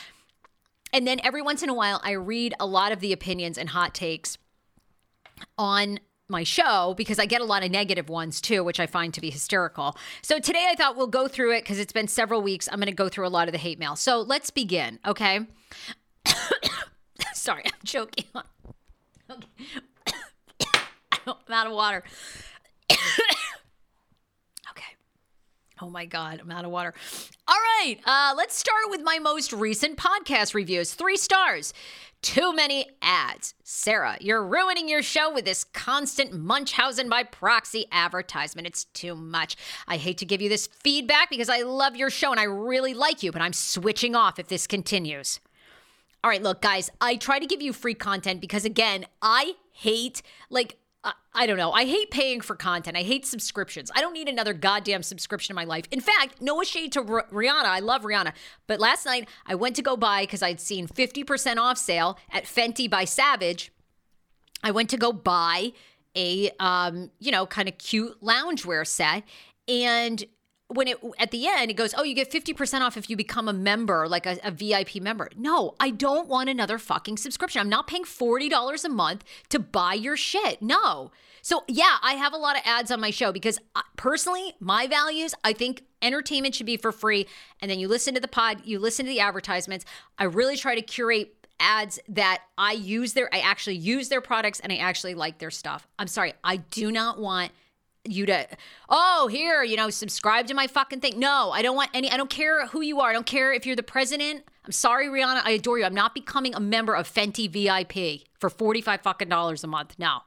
And 0.92 1.06
then 1.06 1.20
every 1.24 1.42
once 1.42 1.62
in 1.62 1.68
a 1.68 1.74
while, 1.74 2.00
I 2.04 2.12
read 2.12 2.54
a 2.60 2.66
lot 2.66 2.92
of 2.92 3.00
the 3.00 3.12
opinions 3.12 3.56
and 3.56 3.70
hot 3.70 3.94
takes 3.94 4.36
on 5.56 5.98
my 6.28 6.42
show 6.44 6.94
because 6.96 7.18
I 7.18 7.26
get 7.26 7.40
a 7.40 7.44
lot 7.44 7.64
of 7.64 7.70
negative 7.70 8.08
ones 8.08 8.40
too, 8.40 8.64
which 8.64 8.80
I 8.80 8.86
find 8.86 9.14
to 9.14 9.20
be 9.20 9.30
hysterical. 9.30 9.96
So 10.22 10.38
today 10.38 10.66
I 10.68 10.74
thought 10.74 10.96
we'll 10.96 11.06
go 11.06 11.28
through 11.28 11.54
it 11.56 11.62
because 11.62 11.78
it's 11.78 11.92
been 11.92 12.08
several 12.08 12.42
weeks. 12.42 12.68
I'm 12.70 12.78
going 12.78 12.86
to 12.86 12.92
go 12.92 13.08
through 13.08 13.26
a 13.26 13.28
lot 13.28 13.48
of 13.48 13.52
the 13.52 13.58
hate 13.58 13.78
mail. 13.78 13.96
So 13.96 14.20
let's 14.20 14.50
begin, 14.50 14.98
okay? 15.06 15.40
Sorry, 17.34 17.62
I'm 17.64 17.72
choking. 17.84 18.24
okay. 19.30 19.46
I'm 21.26 21.52
out 21.52 21.66
of 21.68 21.72
water. 21.72 22.02
Oh 25.82 25.90
my 25.90 26.06
God, 26.06 26.40
I'm 26.40 26.50
out 26.52 26.64
of 26.64 26.70
water. 26.70 26.94
All 27.48 27.56
right, 27.56 27.96
uh, 28.06 28.34
let's 28.36 28.56
start 28.56 28.84
with 28.86 29.00
my 29.02 29.18
most 29.18 29.52
recent 29.52 29.98
podcast 29.98 30.54
reviews. 30.54 30.94
Three 30.94 31.16
stars. 31.16 31.74
Too 32.22 32.54
many 32.54 32.86
ads. 33.02 33.54
Sarah, 33.64 34.16
you're 34.20 34.46
ruining 34.46 34.88
your 34.88 35.02
show 35.02 35.34
with 35.34 35.44
this 35.44 35.64
constant 35.64 36.32
Munchausen 36.32 37.08
by 37.08 37.24
proxy 37.24 37.86
advertisement. 37.90 38.68
It's 38.68 38.84
too 38.84 39.16
much. 39.16 39.56
I 39.88 39.96
hate 39.96 40.18
to 40.18 40.24
give 40.24 40.40
you 40.40 40.48
this 40.48 40.68
feedback 40.68 41.30
because 41.30 41.48
I 41.48 41.62
love 41.62 41.96
your 41.96 42.10
show 42.10 42.30
and 42.30 42.38
I 42.38 42.44
really 42.44 42.94
like 42.94 43.24
you, 43.24 43.32
but 43.32 43.42
I'm 43.42 43.52
switching 43.52 44.14
off 44.14 44.38
if 44.38 44.46
this 44.46 44.68
continues. 44.68 45.40
All 46.22 46.30
right, 46.30 46.40
look, 46.40 46.62
guys, 46.62 46.90
I 47.00 47.16
try 47.16 47.40
to 47.40 47.46
give 47.46 47.60
you 47.60 47.72
free 47.72 47.94
content 47.94 48.40
because, 48.40 48.64
again, 48.64 49.06
I 49.20 49.54
hate, 49.72 50.22
like, 50.48 50.76
I 51.34 51.46
don't 51.46 51.56
know. 51.56 51.72
I 51.72 51.84
hate 51.84 52.10
paying 52.10 52.40
for 52.40 52.54
content. 52.54 52.96
I 52.96 53.02
hate 53.02 53.26
subscriptions. 53.26 53.90
I 53.94 54.00
don't 54.00 54.12
need 54.12 54.28
another 54.28 54.52
goddamn 54.52 55.02
subscription 55.02 55.52
in 55.52 55.56
my 55.56 55.64
life. 55.64 55.86
In 55.90 56.00
fact, 56.00 56.40
no 56.40 56.62
shade 56.62 56.92
to 56.92 57.00
R- 57.00 57.26
Rihanna. 57.32 57.64
I 57.64 57.80
love 57.80 58.02
Rihanna. 58.02 58.32
But 58.66 58.78
last 58.80 59.06
night 59.06 59.28
I 59.46 59.54
went 59.54 59.74
to 59.76 59.82
go 59.82 59.96
buy 59.96 60.22
because 60.22 60.42
I'd 60.42 60.60
seen 60.60 60.86
50% 60.86 61.56
off 61.56 61.78
sale 61.78 62.18
at 62.30 62.44
Fenty 62.44 62.88
by 62.88 63.04
Savage. 63.04 63.72
I 64.62 64.70
went 64.70 64.90
to 64.90 64.96
go 64.96 65.12
buy 65.12 65.72
a 66.14 66.50
um, 66.60 67.10
you 67.18 67.32
know, 67.32 67.46
kind 67.46 67.68
of 67.68 67.78
cute 67.78 68.20
loungewear 68.20 68.86
set 68.86 69.24
and 69.66 70.24
when 70.72 70.88
it 70.88 70.98
at 71.18 71.30
the 71.30 71.46
end 71.46 71.70
it 71.70 71.74
goes 71.74 71.94
oh 71.96 72.02
you 72.02 72.14
get 72.14 72.30
50% 72.30 72.80
off 72.80 72.96
if 72.96 73.08
you 73.08 73.16
become 73.16 73.48
a 73.48 73.52
member 73.52 74.08
like 74.08 74.26
a, 74.26 74.38
a, 74.42 74.50
vip 74.50 74.94
member. 75.00 75.28
No 75.36 75.74
i 75.80 75.90
don't 75.90 76.28
want 76.28 76.48
another 76.48 76.78
fucking 76.78 77.16
subscription. 77.16 77.60
I'm 77.60 77.68
not 77.68 77.86
paying 77.86 78.04
$40 78.04 78.84
a 78.84 78.88
month 78.88 79.24
to 79.50 79.58
buy 79.58 79.94
your 79.94 80.16
shit. 80.16 80.62
No. 80.62 81.10
So 81.42 81.64
yeah 81.68 81.96
i 82.02 82.14
have 82.14 82.32
a 82.32 82.38
lot 82.38 82.56
of 82.56 82.62
ads 82.64 82.90
on 82.90 83.00
my 83.00 83.10
show 83.10 83.32
because 83.32 83.58
uh, 83.74 83.82
personally 83.96 84.54
my 84.60 84.86
values 84.86 85.34
i 85.44 85.52
think 85.52 85.82
entertainment 86.02 86.54
should 86.54 86.66
be 86.66 86.76
for 86.76 86.92
free. 86.92 87.26
And 87.60 87.70
then 87.70 87.78
you 87.78 87.88
listen 87.88 88.14
to 88.14 88.20
the 88.20 88.28
pod 88.28 88.62
you 88.64 88.78
listen 88.78 89.06
to 89.06 89.10
the 89.10 89.20
advertisements. 89.20 89.84
I 90.18 90.24
really 90.24 90.56
try 90.56 90.74
to 90.74 90.82
curate 90.82 91.34
ads 91.60 91.98
that 92.08 92.42
I 92.58 92.72
use 92.72 93.12
their 93.12 93.32
I 93.32 93.38
actually 93.38 93.76
use 93.76 94.08
their 94.08 94.20
products 94.20 94.60
and 94.60 94.72
I 94.72 94.76
actually 94.76 95.14
like 95.14 95.38
their 95.38 95.50
stuff. 95.50 95.86
I'm 95.98 96.08
sorry, 96.08 96.34
I 96.44 96.56
do 96.56 96.90
not 96.90 97.18
want 97.18 97.52
you 98.04 98.26
to 98.26 98.46
oh 98.88 99.28
here 99.30 99.62
you 99.62 99.76
know 99.76 99.88
subscribe 99.88 100.46
to 100.46 100.54
my 100.54 100.66
fucking 100.66 101.00
thing. 101.00 101.18
No 101.18 101.50
i 101.52 101.62
don't 101.62 101.76
want 101.76 101.90
any 101.94 102.10
i 102.10 102.16
don't 102.16 102.30
care 102.30 102.66
who 102.66 102.80
you 102.80 103.00
are. 103.00 103.10
I 103.10 103.12
don't 103.12 103.26
care 103.26 103.52
if 103.52 103.66
you're 103.66 103.76
the 103.76 103.82
president. 103.82 104.44
I'm 104.64 104.72
sorry 104.72 105.06
rihanna 105.06 105.42
i 105.44 105.52
adore 105.52 105.78
you. 105.78 105.84
I'm 105.84 105.94
not 105.94 106.14
becoming 106.14 106.54
a 106.54 106.60
member 106.60 106.94
of 106.94 107.12
fenty 107.12 107.48
vip 107.48 108.26
for 108.38 108.50
45 108.50 109.02
fucking 109.02 109.28
dollars 109.28 109.62
a 109.62 109.66
month 109.66 109.94
no 109.98 110.18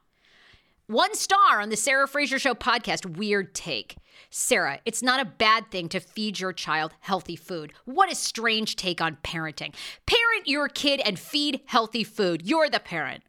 one 0.87 1.15
star 1.15 1.59
on 1.61 1.69
the 1.69 1.75
sarah 1.75 2.07
fraser 2.07 2.39
show 2.39 2.53
podcast. 2.53 3.17
Weird 3.17 3.53
take. 3.53 3.97
Sarah 4.29 4.79
it's 4.85 5.03
not 5.03 5.19
a 5.19 5.25
bad 5.25 5.69
thing 5.69 5.89
to 5.89 5.99
feed 5.99 6.39
your 6.39 6.53
child 6.53 6.93
healthy 7.01 7.35
food. 7.35 7.73
What 7.83 8.11
a 8.11 8.15
strange 8.15 8.77
take 8.77 9.01
on 9.01 9.17
parenting. 9.23 9.73
Parent 10.05 10.47
your 10.47 10.69
kid 10.69 11.01
and 11.03 11.19
feed 11.19 11.59
healthy 11.65 12.05
food. 12.05 12.47
You're 12.47 12.69
the 12.69 12.79
parent. 12.79 13.23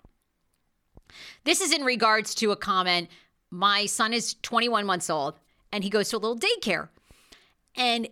This 1.44 1.60
is 1.60 1.72
in 1.72 1.82
regards 1.82 2.34
to 2.36 2.52
a 2.52 2.56
comment 2.56 3.08
my 3.50 3.86
son 3.86 4.12
is 4.12 4.34
21 4.42 4.86
months 4.86 5.10
old 5.10 5.38
and 5.72 5.84
he 5.84 5.90
goes 5.90 6.08
to 6.10 6.16
a 6.16 6.18
little 6.18 6.38
daycare. 6.38 6.88
And 7.76 8.08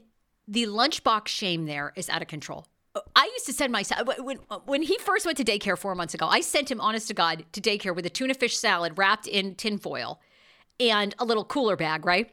the 0.47 0.67
lunchbox 0.67 1.29
shame 1.29 1.67
there 1.67 1.93
is 1.97 2.09
out 2.09 2.23
of 2.23 2.29
control. 2.29 2.67
I 3.17 3.25
used 3.33 3.47
to 3.47 3.53
send 3.53 3.73
my 3.73 3.83
son 3.83 4.07
when 4.21 4.37
when 4.67 4.83
he 4.83 4.99
first 4.99 5.27
went 5.27 5.37
to 5.39 5.45
daycare 5.45 5.77
four 5.77 5.97
months 5.97 6.15
ago. 6.15 6.27
I 6.27 6.41
sent 6.41 6.71
him, 6.71 6.81
honest 6.81 7.09
to 7.09 7.15
God, 7.15 7.45
to 7.53 7.61
daycare 7.61 7.95
with 7.95 8.07
a 8.07 8.11
tuna 8.11 8.35
fish 8.35 8.57
salad 8.57 8.97
wrapped 8.97 9.27
in 9.27 9.57
tinfoil 9.57 10.21
and 10.79 11.13
a 11.19 11.25
little 11.25 11.45
cooler 11.45 11.77
bag. 11.77 12.07
Right. 12.07 12.31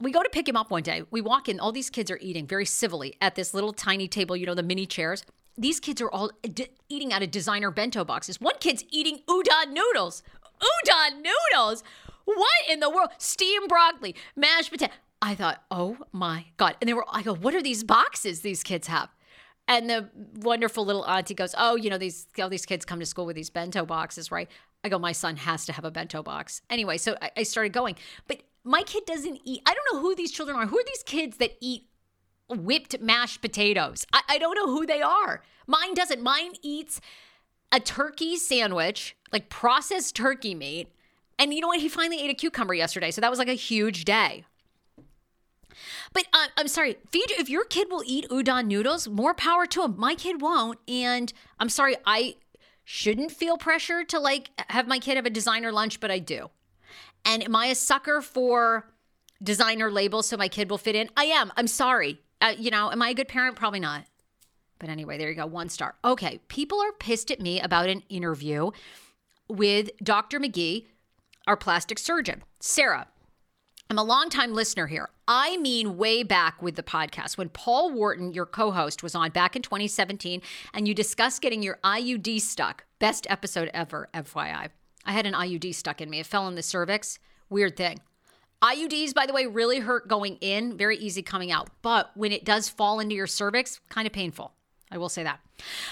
We 0.00 0.12
go 0.12 0.22
to 0.22 0.28
pick 0.30 0.48
him 0.48 0.56
up 0.56 0.70
one 0.70 0.82
day. 0.82 1.02
We 1.10 1.20
walk 1.20 1.48
in. 1.48 1.58
All 1.58 1.72
these 1.72 1.90
kids 1.90 2.10
are 2.10 2.18
eating 2.20 2.46
very 2.46 2.66
civilly 2.66 3.16
at 3.20 3.34
this 3.34 3.52
little 3.52 3.72
tiny 3.72 4.06
table. 4.06 4.36
You 4.36 4.46
know 4.46 4.54
the 4.54 4.62
mini 4.62 4.86
chairs. 4.86 5.24
These 5.56 5.80
kids 5.80 6.00
are 6.00 6.10
all 6.10 6.30
d- 6.42 6.68
eating 6.88 7.12
out 7.12 7.22
of 7.22 7.30
designer 7.30 7.70
bento 7.70 8.04
boxes. 8.04 8.40
One 8.40 8.56
kid's 8.60 8.84
eating 8.90 9.20
udon 9.28 9.72
noodles 9.72 10.22
udon 10.60 11.22
noodles. 11.22 11.82
What 12.24 12.70
in 12.70 12.80
the 12.80 12.90
world? 12.90 13.10
Steamed 13.18 13.68
broccoli, 13.68 14.14
mashed 14.34 14.70
potato. 14.70 14.92
I 15.20 15.34
thought, 15.34 15.62
oh 15.70 15.98
my 16.12 16.46
God. 16.56 16.76
And 16.80 16.88
they 16.88 16.94
were, 16.94 17.04
I 17.10 17.22
go, 17.22 17.34
what 17.34 17.54
are 17.54 17.62
these 17.62 17.84
boxes 17.84 18.40
these 18.40 18.62
kids 18.62 18.86
have? 18.88 19.08
And 19.66 19.88
the 19.88 20.10
wonderful 20.36 20.84
little 20.84 21.06
auntie 21.06 21.34
goes, 21.34 21.54
oh, 21.56 21.76
you 21.76 21.88
know, 21.88 21.96
these 21.96 22.26
all 22.38 22.50
these 22.50 22.66
kids 22.66 22.84
come 22.84 23.00
to 23.00 23.06
school 23.06 23.24
with 23.24 23.36
these 23.36 23.48
bento 23.48 23.86
boxes, 23.86 24.30
right? 24.30 24.50
I 24.82 24.90
go, 24.90 24.98
my 24.98 25.12
son 25.12 25.36
has 25.38 25.64
to 25.66 25.72
have 25.72 25.86
a 25.86 25.90
bento 25.90 26.22
box. 26.22 26.60
Anyway, 26.68 26.98
so 26.98 27.16
I, 27.22 27.30
I 27.38 27.42
started 27.44 27.72
going. 27.72 27.96
But 28.28 28.42
my 28.64 28.82
kid 28.82 29.06
doesn't 29.06 29.40
eat, 29.44 29.62
I 29.64 29.72
don't 29.72 29.86
know 29.94 30.00
who 30.00 30.14
these 30.14 30.30
children 30.30 30.58
are. 30.58 30.66
Who 30.66 30.78
are 30.78 30.84
these 30.86 31.02
kids 31.02 31.38
that 31.38 31.52
eat 31.60 31.86
whipped 32.50 33.00
mashed 33.00 33.40
potatoes? 33.40 34.04
I, 34.12 34.22
I 34.28 34.38
don't 34.38 34.54
know 34.54 34.66
who 34.66 34.84
they 34.84 35.00
are. 35.00 35.42
Mine 35.66 35.94
doesn't. 35.94 36.22
Mine 36.22 36.52
eats 36.60 37.00
a 37.72 37.80
turkey 37.80 38.36
sandwich, 38.36 39.16
like 39.32 39.48
processed 39.48 40.14
turkey 40.16 40.54
meat. 40.54 40.88
And 41.38 41.52
you 41.52 41.60
know 41.60 41.68
what? 41.68 41.80
He 41.80 41.88
finally 41.88 42.20
ate 42.22 42.30
a 42.30 42.34
cucumber 42.34 42.74
yesterday. 42.74 43.10
So 43.10 43.20
that 43.20 43.30
was 43.30 43.38
like 43.38 43.48
a 43.48 43.54
huge 43.54 44.04
day. 44.04 44.44
But 46.12 46.26
uh, 46.32 46.46
I'm 46.56 46.68
sorry, 46.68 46.96
feed 47.10 47.30
if 47.32 47.48
your 47.48 47.64
kid 47.64 47.88
will 47.90 48.02
eat 48.06 48.28
udon 48.28 48.66
noodles, 48.66 49.08
more 49.08 49.34
power 49.34 49.66
to 49.66 49.82
him. 49.82 49.94
My 49.98 50.14
kid 50.14 50.40
won't, 50.40 50.78
and 50.86 51.32
I'm 51.58 51.68
sorry, 51.68 51.96
I 52.06 52.36
shouldn't 52.84 53.32
feel 53.32 53.56
pressure 53.56 54.04
to 54.04 54.20
like 54.20 54.50
have 54.68 54.86
my 54.86 54.98
kid 54.98 55.16
have 55.16 55.26
a 55.26 55.30
designer 55.30 55.72
lunch, 55.72 56.00
but 56.00 56.10
I 56.10 56.18
do. 56.20 56.50
And 57.24 57.42
am 57.42 57.56
I 57.56 57.66
a 57.66 57.74
sucker 57.74 58.20
for 58.20 58.86
designer 59.42 59.90
labels 59.90 60.26
so 60.26 60.36
my 60.36 60.48
kid 60.48 60.70
will 60.70 60.78
fit 60.78 60.94
in? 60.94 61.08
I 61.16 61.24
am. 61.24 61.52
I'm 61.56 61.66
sorry. 61.66 62.20
Uh, 62.40 62.54
you 62.58 62.70
know, 62.70 62.90
am 62.90 63.02
I 63.02 63.10
a 63.10 63.14
good 63.14 63.28
parent? 63.28 63.56
Probably 63.56 63.80
not. 63.80 64.04
But 64.84 64.90
anyway, 64.90 65.16
there 65.16 65.30
you 65.30 65.34
go, 65.34 65.46
one 65.46 65.70
star. 65.70 65.94
Okay, 66.04 66.40
people 66.48 66.78
are 66.78 66.92
pissed 66.92 67.30
at 67.30 67.40
me 67.40 67.58
about 67.58 67.88
an 67.88 68.02
interview 68.10 68.70
with 69.48 69.88
Dr. 70.02 70.38
Magge, 70.38 70.84
our 71.46 71.56
plastic 71.56 71.98
surgeon. 71.98 72.42
Sarah, 72.60 73.06
I'm 73.88 73.96
a 73.96 74.04
longtime 74.04 74.52
listener 74.52 74.86
here. 74.86 75.08
I 75.26 75.56
mean, 75.56 75.96
way 75.96 76.22
back 76.22 76.60
with 76.60 76.76
the 76.76 76.82
podcast 76.82 77.38
when 77.38 77.48
Paul 77.48 77.92
Wharton, 77.92 78.34
your 78.34 78.44
co 78.44 78.72
host, 78.72 79.02
was 79.02 79.14
on 79.14 79.30
back 79.30 79.56
in 79.56 79.62
2017 79.62 80.42
and 80.74 80.86
you 80.86 80.92
discussed 80.92 81.40
getting 81.40 81.62
your 81.62 81.78
IUD 81.82 82.42
stuck. 82.42 82.84
Best 82.98 83.26
episode 83.30 83.70
ever, 83.72 84.10
FYI. 84.12 84.68
I 85.06 85.12
had 85.12 85.24
an 85.24 85.32
IUD 85.32 85.74
stuck 85.74 86.02
in 86.02 86.10
me, 86.10 86.20
it 86.20 86.26
fell 86.26 86.46
in 86.46 86.56
the 86.56 86.62
cervix. 86.62 87.18
Weird 87.48 87.74
thing. 87.78 88.00
IUDs, 88.62 89.14
by 89.14 89.24
the 89.24 89.32
way, 89.32 89.46
really 89.46 89.78
hurt 89.78 90.08
going 90.08 90.36
in, 90.42 90.76
very 90.76 90.98
easy 90.98 91.22
coming 91.22 91.50
out. 91.50 91.70
But 91.80 92.10
when 92.14 92.32
it 92.32 92.44
does 92.44 92.68
fall 92.68 93.00
into 93.00 93.14
your 93.14 93.26
cervix, 93.26 93.80
kind 93.88 94.06
of 94.06 94.12
painful. 94.12 94.52
I 94.94 94.98
will 94.98 95.08
say 95.08 95.24
that. 95.24 95.40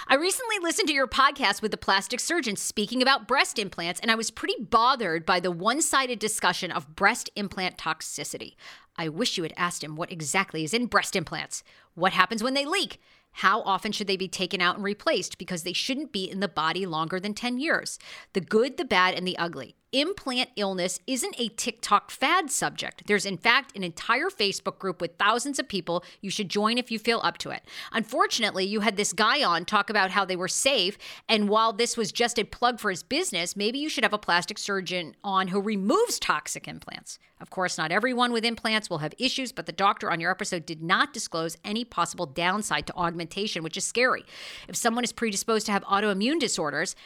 I 0.07 0.15
recently 0.15 0.61
listened 0.63 0.87
to 0.87 0.95
your 0.95 1.09
podcast 1.09 1.61
with 1.61 1.73
the 1.73 1.77
plastic 1.77 2.21
surgeon 2.21 2.55
speaking 2.55 3.03
about 3.03 3.27
breast 3.27 3.59
implants, 3.59 3.99
and 3.99 4.13
I 4.13 4.15
was 4.15 4.31
pretty 4.31 4.55
bothered 4.63 5.27
by 5.27 5.41
the 5.41 5.51
one 5.51 5.83
sided 5.83 6.21
discussion 6.21 6.71
of 6.71 6.95
breast 6.95 7.29
implant 7.35 7.79
toxicity. 7.79 8.55
I 8.97 9.09
wish 9.09 9.37
you 9.37 9.43
had 9.43 9.55
asked 9.57 9.83
him 9.83 9.97
what 9.97 10.13
exactly 10.13 10.63
is 10.63 10.73
in 10.73 10.87
breast 10.87 11.17
implants. 11.17 11.65
What 11.95 12.13
happens 12.13 12.45
when 12.45 12.55
they 12.55 12.65
leak? 12.65 13.01
How 13.33 13.63
often 13.63 13.91
should 13.91 14.07
they 14.07 14.17
be 14.17 14.29
taken 14.29 14.61
out 14.61 14.77
and 14.77 14.85
replaced? 14.85 15.37
Because 15.37 15.65
they 15.65 15.73
shouldn't 15.73 16.13
be 16.13 16.31
in 16.31 16.39
the 16.39 16.47
body 16.47 16.87
longer 16.87 17.19
than 17.19 17.35
10 17.35 17.59
years. 17.59 17.99
The 18.35 18.41
good, 18.41 18.77
the 18.77 18.85
bad, 18.85 19.15
and 19.15 19.27
the 19.27 19.37
ugly. 19.37 19.75
Implant 19.95 20.49
illness 20.57 21.01
isn't 21.07 21.39
a 21.39 21.49
TikTok 21.49 22.11
fad 22.11 22.51
subject. 22.51 23.03
There's, 23.07 23.27
in 23.27 23.37
fact, 23.37 23.77
an 23.77 23.85
entire 23.85 24.31
Facebook 24.31 24.79
group 24.79 25.03
with 25.03 25.19
thousands 25.19 25.59
of 25.59 25.69
people 25.69 26.03
you 26.23 26.31
should 26.31 26.49
join 26.49 26.79
if 26.79 26.91
you 26.91 26.99
feel 26.99 27.21
up 27.23 27.37
to 27.39 27.51
it. 27.51 27.63
Unfortunately, 27.93 28.65
you 28.65 28.81
had 28.81 28.97
this 28.97 29.13
guy 29.13 29.45
on 29.45 29.67
talk 29.67 29.91
about 29.91 30.11
how 30.11 30.25
they 30.25 30.35
were 30.35 30.49
safe. 30.49 30.97
And 31.29 31.47
while 31.47 31.75
this 31.75 31.95
was 31.95 32.11
just 32.11 32.39
a 32.39 32.45
plug 32.45 32.81
for 32.81 32.89
his 32.89 33.03
business, 33.03 33.55
maybe 33.55 33.79
you 33.79 33.91
should 33.91 34.05
have 34.05 34.15
a 34.15 34.19
plastic 34.19 34.57
surgeon 34.57 35.15
on 35.23 35.49
who 35.49 35.61
removes 35.61 36.19
toxic 36.19 36.67
implants. 36.67 37.19
Of 37.39 37.51
course, 37.51 37.77
not 37.77 37.93
everyone 37.93 38.33
with 38.33 38.47
implants 38.47 38.89
will 38.89 38.99
have 38.99 39.13
issues, 39.19 39.53
but 39.53 39.67
the 39.67 39.73
doctor 39.73 40.11
on 40.11 40.21
your 40.21 40.31
episode 40.31 40.65
did 40.65 40.83
not 40.83 41.13
disclose 41.13 41.59
any 41.67 41.85
possible 41.85 42.25
downside 42.25 42.87
to 42.87 42.97
augmentation, 42.97 43.63
which 43.63 43.77
is 43.77 43.85
scary. 43.85 44.25
If 44.69 44.77
someone 44.77 45.05
is 45.05 45.13
predisposed 45.13 45.67
to 45.67 45.73
have 45.73 45.85
autoimmune 45.85 46.41
disorders, 46.41 46.97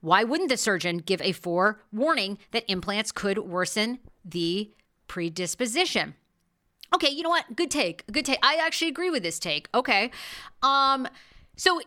why 0.00 0.24
wouldn't 0.24 0.48
the 0.48 0.56
surgeon 0.56 0.98
give 0.98 1.20
a 1.22 1.32
forewarning 1.32 2.38
that 2.52 2.64
implants 2.70 3.12
could 3.12 3.38
worsen 3.38 3.98
the 4.24 4.70
predisposition? 5.06 6.14
Okay, 6.94 7.10
you 7.10 7.22
know 7.22 7.28
what? 7.28 7.54
Good 7.54 7.70
take. 7.70 8.06
Good 8.10 8.24
take. 8.24 8.38
I 8.42 8.56
actually 8.56 8.88
agree 8.88 9.10
with 9.10 9.22
this 9.22 9.38
take. 9.38 9.68
Okay. 9.74 10.10
Um 10.62 11.06
so 11.56 11.80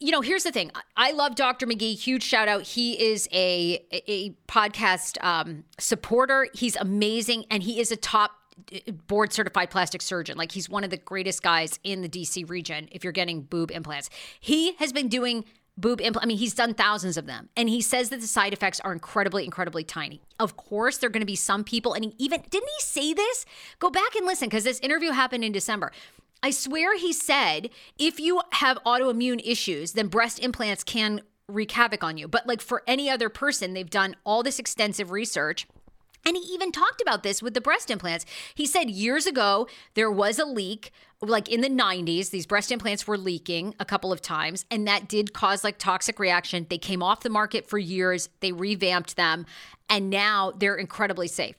you 0.00 0.10
know, 0.10 0.20
here's 0.20 0.44
the 0.44 0.52
thing. 0.52 0.70
I 0.96 1.12
love 1.12 1.34
Dr. 1.34 1.66
Magge. 1.66 1.98
Huge 1.98 2.22
shout 2.22 2.48
out. 2.48 2.62
He 2.62 3.00
is 3.00 3.28
a 3.32 3.84
a 3.92 4.30
podcast 4.46 5.22
um, 5.24 5.64
supporter. 5.78 6.48
He's 6.54 6.76
amazing, 6.76 7.44
and 7.50 7.62
he 7.62 7.80
is 7.80 7.90
a 7.90 7.96
top 7.96 8.32
uh, 8.72 8.90
board 9.06 9.32
certified 9.32 9.70
plastic 9.70 10.02
surgeon. 10.02 10.36
Like 10.36 10.52
he's 10.52 10.68
one 10.68 10.84
of 10.84 10.90
the 10.90 10.96
greatest 10.96 11.42
guys 11.42 11.78
in 11.84 12.02
the 12.02 12.08
DC 12.08 12.48
region. 12.50 12.88
If 12.92 13.04
you're 13.04 13.12
getting 13.12 13.42
boob 13.42 13.70
implants, 13.70 14.10
he 14.40 14.72
has 14.74 14.92
been 14.92 15.08
doing 15.08 15.44
boob 15.80 16.00
implant. 16.00 16.24
I 16.24 16.26
mean, 16.26 16.38
he's 16.38 16.54
done 16.54 16.74
thousands 16.74 17.16
of 17.16 17.26
them. 17.26 17.48
And 17.56 17.68
he 17.68 17.80
says 17.80 18.10
that 18.10 18.20
the 18.20 18.26
side 18.26 18.52
effects 18.52 18.80
are 18.80 18.92
incredibly, 18.92 19.44
incredibly 19.44 19.84
tiny. 19.84 20.20
Of 20.38 20.56
course, 20.56 20.98
there 20.98 21.08
are 21.08 21.10
going 21.10 21.22
to 21.22 21.26
be 21.26 21.36
some 21.36 21.64
people, 21.64 21.94
and 21.94 22.04
he 22.04 22.14
even 22.18 22.42
didn't 22.50 22.68
he 22.68 22.82
say 22.82 23.14
this? 23.14 23.44
Go 23.78 23.90
back 23.90 24.14
and 24.14 24.26
listen 24.26 24.48
because 24.48 24.64
this 24.64 24.80
interview 24.80 25.12
happened 25.12 25.44
in 25.44 25.52
December. 25.52 25.92
I 26.42 26.50
swear 26.50 26.96
he 26.96 27.12
said 27.12 27.70
if 27.98 28.20
you 28.20 28.42
have 28.52 28.78
autoimmune 28.84 29.40
issues, 29.44 29.92
then 29.92 30.08
breast 30.08 30.38
implants 30.38 30.84
can 30.84 31.22
wreak 31.48 31.72
havoc 31.72 32.04
on 32.04 32.16
you. 32.16 32.28
But 32.28 32.46
like 32.46 32.60
for 32.60 32.82
any 32.86 33.10
other 33.10 33.28
person, 33.28 33.72
they've 33.72 33.88
done 33.88 34.14
all 34.24 34.42
this 34.42 34.58
extensive 34.58 35.10
research. 35.10 35.66
And 36.28 36.36
he 36.36 36.42
even 36.52 36.72
talked 36.72 37.00
about 37.00 37.22
this 37.22 37.42
with 37.42 37.54
the 37.54 37.60
breast 37.62 37.90
implants. 37.90 38.26
He 38.54 38.66
said 38.66 38.90
years 38.90 39.26
ago 39.26 39.66
there 39.94 40.10
was 40.10 40.38
a 40.38 40.44
leak, 40.44 40.92
like 41.22 41.48
in 41.48 41.62
the 41.62 41.70
90s, 41.70 42.28
these 42.28 42.44
breast 42.44 42.70
implants 42.70 43.06
were 43.06 43.16
leaking 43.16 43.74
a 43.80 43.86
couple 43.86 44.12
of 44.12 44.20
times, 44.20 44.66
and 44.70 44.86
that 44.86 45.08
did 45.08 45.32
cause 45.32 45.64
like 45.64 45.78
toxic 45.78 46.18
reaction. 46.18 46.66
They 46.68 46.76
came 46.76 47.02
off 47.02 47.22
the 47.22 47.30
market 47.30 47.66
for 47.66 47.78
years, 47.78 48.28
they 48.40 48.52
revamped 48.52 49.16
them, 49.16 49.46
and 49.88 50.10
now 50.10 50.52
they're 50.54 50.76
incredibly 50.76 51.28
safe. 51.28 51.56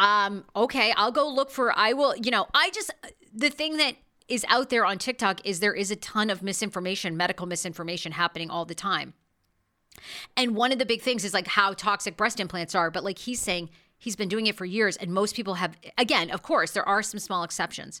Um, 0.00 0.44
okay, 0.56 0.92
I'll 0.96 1.12
go 1.12 1.28
look 1.28 1.52
for 1.52 1.72
I 1.78 1.92
will, 1.92 2.16
you 2.16 2.32
know, 2.32 2.48
I 2.52 2.70
just 2.70 2.92
the 3.32 3.50
thing 3.50 3.76
that 3.76 3.94
is 4.26 4.44
out 4.48 4.70
there 4.70 4.84
on 4.84 4.98
TikTok 4.98 5.46
is 5.46 5.60
there 5.60 5.74
is 5.74 5.92
a 5.92 5.96
ton 5.96 6.30
of 6.30 6.42
misinformation, 6.42 7.16
medical 7.16 7.46
misinformation 7.46 8.10
happening 8.10 8.50
all 8.50 8.64
the 8.64 8.74
time. 8.74 9.14
And 10.36 10.54
one 10.56 10.72
of 10.72 10.78
the 10.78 10.86
big 10.86 11.02
things 11.02 11.24
is 11.24 11.34
like 11.34 11.46
how 11.46 11.72
toxic 11.74 12.16
breast 12.16 12.40
implants 12.40 12.74
are, 12.74 12.90
but 12.90 13.04
like 13.04 13.18
he's 13.18 13.40
saying 13.40 13.70
he's 13.98 14.16
been 14.16 14.28
doing 14.28 14.46
it 14.46 14.56
for 14.56 14.64
years 14.64 14.96
and 14.96 15.12
most 15.12 15.34
people 15.36 15.54
have 15.54 15.76
again, 15.98 16.30
of 16.30 16.42
course, 16.42 16.72
there 16.72 16.88
are 16.88 17.02
some 17.02 17.20
small 17.20 17.44
exceptions. 17.44 18.00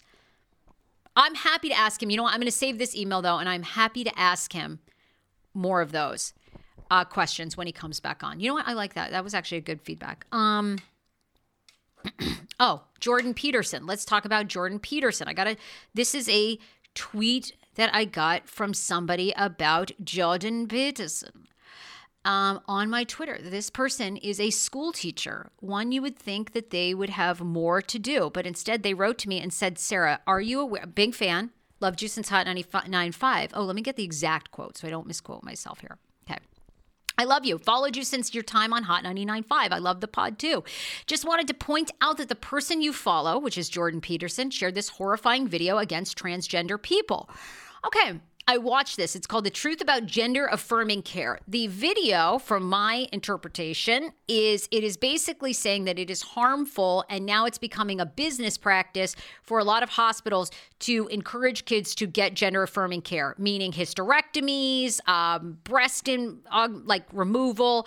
I'm 1.14 1.34
happy 1.34 1.68
to 1.68 1.74
ask 1.74 2.02
him, 2.02 2.10
you 2.10 2.16
know 2.16 2.22
what, 2.22 2.32
I'm 2.32 2.40
going 2.40 2.46
to 2.46 2.52
save 2.52 2.78
this 2.78 2.96
email 2.96 3.22
though 3.22 3.38
and 3.38 3.48
I'm 3.48 3.62
happy 3.62 4.04
to 4.04 4.18
ask 4.18 4.52
him 4.52 4.80
more 5.54 5.80
of 5.80 5.92
those 5.92 6.32
uh, 6.90 7.04
questions 7.04 7.56
when 7.56 7.66
he 7.66 7.72
comes 7.72 8.00
back 8.00 8.22
on. 8.22 8.40
You 8.40 8.48
know 8.48 8.54
what? 8.54 8.68
I 8.68 8.72
like 8.72 8.94
that. 8.94 9.10
That 9.10 9.24
was 9.24 9.34
actually 9.34 9.58
a 9.58 9.62
good 9.62 9.80
feedback. 9.80 10.26
Um 10.32 10.78
oh, 12.60 12.82
Jordan 12.98 13.32
Peterson. 13.32 13.86
Let's 13.86 14.04
talk 14.04 14.24
about 14.24 14.48
Jordan 14.48 14.80
Peterson. 14.80 15.28
I 15.28 15.34
got 15.34 15.46
a 15.46 15.56
this 15.94 16.14
is 16.14 16.28
a 16.28 16.58
tweet 16.94 17.54
that 17.74 17.94
I 17.94 18.04
got 18.04 18.48
from 18.48 18.74
somebody 18.74 19.32
about 19.36 19.92
Jordan 20.02 20.68
Peterson. 20.68 21.48
Um, 22.24 22.60
on 22.68 22.88
my 22.88 23.02
Twitter. 23.02 23.36
This 23.42 23.68
person 23.68 24.16
is 24.16 24.38
a 24.38 24.50
school 24.50 24.92
teacher. 24.92 25.50
One 25.58 25.90
you 25.90 26.00
would 26.02 26.16
think 26.16 26.52
that 26.52 26.70
they 26.70 26.94
would 26.94 27.10
have 27.10 27.40
more 27.40 27.82
to 27.82 27.98
do, 27.98 28.30
but 28.32 28.46
instead 28.46 28.84
they 28.84 28.94
wrote 28.94 29.18
to 29.18 29.28
me 29.28 29.40
and 29.40 29.52
said, 29.52 29.76
Sarah, 29.76 30.20
are 30.24 30.40
you 30.40 30.60
aware? 30.60 30.86
Big 30.86 31.16
fan. 31.16 31.50
Loved 31.82 32.00
you 32.00 32.06
since 32.06 32.28
Hot 32.28 32.46
99.5. 32.46 33.50
Oh, 33.54 33.64
let 33.64 33.74
me 33.74 33.82
get 33.82 33.96
the 33.96 34.04
exact 34.04 34.52
quote 34.52 34.78
so 34.78 34.86
I 34.86 34.90
don't 34.90 35.08
misquote 35.08 35.42
myself 35.42 35.80
here. 35.80 35.98
Okay. 36.30 36.38
I 37.18 37.24
love 37.24 37.44
you. 37.44 37.58
Followed 37.58 37.96
you 37.96 38.04
since 38.04 38.32
your 38.32 38.44
time 38.44 38.72
on 38.72 38.84
Hot 38.84 39.02
99.5. 39.02 39.44
I 39.50 39.78
love 39.78 40.00
the 40.00 40.06
pod 40.06 40.38
too. 40.38 40.62
Just 41.06 41.24
wanted 41.24 41.48
to 41.48 41.54
point 41.54 41.90
out 42.00 42.18
that 42.18 42.28
the 42.28 42.36
person 42.36 42.82
you 42.82 42.92
follow, 42.92 43.36
which 43.36 43.58
is 43.58 43.68
Jordan 43.68 44.00
Peterson, 44.00 44.50
shared 44.50 44.76
this 44.76 44.90
horrifying 44.90 45.48
video 45.48 45.78
against 45.78 46.16
transgender 46.16 46.80
people. 46.80 47.28
Okay, 47.84 48.20
I 48.48 48.58
watched 48.58 48.96
this. 48.96 49.14
It's 49.14 49.26
called 49.26 49.44
The 49.44 49.50
Truth 49.50 49.80
About 49.80 50.04
Gender 50.04 50.46
Affirming 50.46 51.02
Care. 51.02 51.38
The 51.46 51.68
video, 51.68 52.38
from 52.38 52.68
my 52.68 53.06
interpretation, 53.12 54.12
is 54.26 54.68
it 54.72 54.82
is 54.82 54.96
basically 54.96 55.52
saying 55.52 55.84
that 55.84 55.96
it 55.96 56.10
is 56.10 56.22
harmful 56.22 57.04
and 57.08 57.24
now 57.24 57.46
it's 57.46 57.58
becoming 57.58 58.00
a 58.00 58.06
business 58.06 58.58
practice 58.58 59.14
for 59.42 59.60
a 59.60 59.64
lot 59.64 59.84
of 59.84 59.90
hospitals 59.90 60.50
to 60.80 61.06
encourage 61.08 61.66
kids 61.66 61.94
to 61.94 62.06
get 62.06 62.34
gender 62.34 62.64
affirming 62.64 63.02
care, 63.02 63.36
meaning 63.38 63.70
hysterectomies, 63.70 64.98
um, 65.08 65.58
breast 65.62 66.08
in, 66.08 66.40
uh, 66.50 66.68
like 66.84 67.04
removal, 67.12 67.86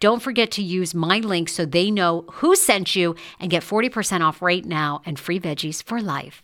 Don't 0.00 0.22
forget 0.22 0.50
to 0.52 0.62
use 0.62 0.94
my 0.94 1.18
link 1.18 1.48
so 1.48 1.64
they 1.64 1.90
know 1.90 2.24
who 2.32 2.56
sent 2.56 2.94
you 2.96 3.14
and 3.40 3.50
get 3.50 3.62
40% 3.62 4.20
off 4.20 4.42
right 4.42 4.64
now 4.64 5.02
and 5.04 5.18
free 5.18 5.40
veggies 5.40 5.82
for 5.82 6.00
life. 6.00 6.42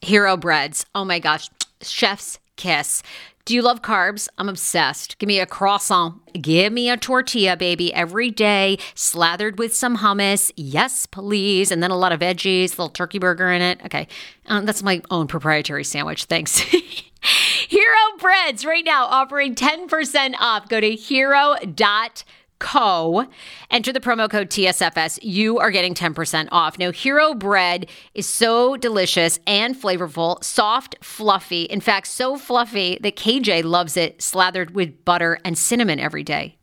Hero 0.00 0.36
breads. 0.36 0.86
Oh 0.94 1.04
my 1.04 1.18
gosh. 1.18 1.50
Chef's 1.82 2.38
kiss. 2.56 3.02
Do 3.46 3.54
you 3.54 3.62
love 3.62 3.82
carbs? 3.82 4.28
I'm 4.38 4.48
obsessed. 4.48 5.18
Give 5.18 5.26
me 5.26 5.40
a 5.40 5.46
croissant. 5.46 6.20
Give 6.40 6.72
me 6.72 6.90
a 6.90 6.96
tortilla, 6.96 7.56
baby, 7.56 7.92
every 7.92 8.30
day, 8.30 8.78
slathered 8.94 9.58
with 9.58 9.74
some 9.74 9.98
hummus. 9.98 10.52
Yes, 10.56 11.06
please. 11.06 11.70
And 11.72 11.82
then 11.82 11.90
a 11.90 11.96
lot 11.96 12.12
of 12.12 12.20
veggies, 12.20 12.66
a 12.66 12.82
little 12.82 12.90
turkey 12.90 13.18
burger 13.18 13.50
in 13.50 13.62
it. 13.62 13.80
Okay. 13.86 14.06
Um, 14.46 14.66
that's 14.66 14.82
my 14.82 15.02
own 15.10 15.26
proprietary 15.26 15.84
sandwich. 15.84 16.24
Thanks. 16.24 16.62
Hero 17.70 18.16
Breads 18.18 18.64
right 18.64 18.84
now 18.84 19.04
offering 19.04 19.54
10% 19.54 20.34
off. 20.40 20.68
Go 20.68 20.80
to 20.80 20.90
hero.com 20.96 22.24
Co. 22.60 23.26
Enter 23.70 23.92
the 23.92 24.00
promo 24.00 24.30
code 24.30 24.50
TSFS. 24.50 25.18
You 25.22 25.58
are 25.58 25.70
getting 25.70 25.94
10% 25.94 26.48
off. 26.52 26.78
Now, 26.78 26.92
Hero 26.92 27.34
Bread 27.34 27.86
is 28.14 28.28
so 28.28 28.76
delicious 28.76 29.40
and 29.46 29.74
flavorful, 29.74 30.44
soft, 30.44 30.96
fluffy. 31.00 31.62
In 31.62 31.80
fact, 31.80 32.06
so 32.06 32.36
fluffy 32.36 32.98
that 33.00 33.16
KJ 33.16 33.64
loves 33.64 33.96
it 33.96 34.20
slathered 34.22 34.74
with 34.74 35.04
butter 35.04 35.38
and 35.44 35.56
cinnamon 35.56 35.98
every 35.98 36.22
day. 36.22 36.59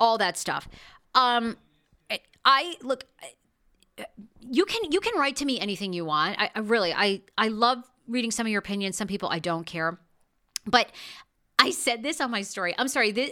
All 0.00 0.18
that 0.18 0.36
stuff. 0.36 0.68
Um, 1.14 1.56
I 2.44 2.76
look 2.82 3.04
you 4.40 4.64
can 4.64 4.90
you 4.90 5.00
can 5.00 5.18
write 5.18 5.36
to 5.36 5.44
me 5.44 5.60
anything 5.60 5.92
you 5.92 6.04
want. 6.04 6.40
I, 6.40 6.50
I 6.54 6.60
really 6.60 6.92
I 6.94 7.22
I 7.36 7.48
love 7.48 7.84
reading 8.06 8.30
some 8.30 8.46
of 8.46 8.50
your 8.50 8.60
opinions. 8.60 8.96
Some 8.96 9.08
people 9.08 9.28
I 9.28 9.38
don't 9.38 9.64
care, 9.64 9.98
but 10.66 10.90
I 11.58 11.70
said 11.70 12.02
this 12.02 12.20
on 12.20 12.30
my 12.30 12.42
story. 12.42 12.74
I'm 12.78 12.88
sorry. 12.88 13.10
This, 13.10 13.30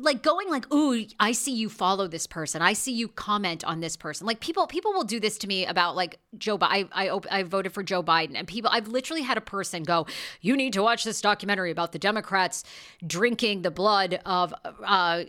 like 0.00 0.22
going 0.22 0.48
like 0.48 0.72
ooh 0.72 1.04
i 1.18 1.32
see 1.32 1.52
you 1.52 1.68
follow 1.68 2.06
this 2.06 2.26
person. 2.26 2.62
I 2.62 2.72
see 2.72 2.92
you 2.92 3.08
comment 3.08 3.64
on 3.64 3.80
this 3.80 3.96
person. 3.96 4.26
Like 4.26 4.40
people 4.40 4.66
people 4.66 4.92
will 4.92 5.04
do 5.04 5.20
this 5.20 5.38
to 5.38 5.46
me 5.46 5.66
about 5.66 5.96
like 5.96 6.18
joe 6.38 6.58
i 6.60 6.86
i, 6.92 7.18
I 7.30 7.42
voted 7.42 7.72
for 7.72 7.82
joe 7.82 8.02
biden 8.02 8.32
and 8.34 8.46
people 8.46 8.70
i've 8.72 8.88
literally 8.88 9.22
had 9.22 9.36
a 9.36 9.40
person 9.40 9.82
go 9.82 10.06
you 10.40 10.56
need 10.56 10.72
to 10.74 10.82
watch 10.82 11.04
this 11.04 11.20
documentary 11.20 11.70
about 11.70 11.92
the 11.92 11.98
democrats 11.98 12.64
drinking 13.06 13.62
the 13.62 13.70
blood 13.70 14.20
of 14.24 14.54
uh, 14.84 15.24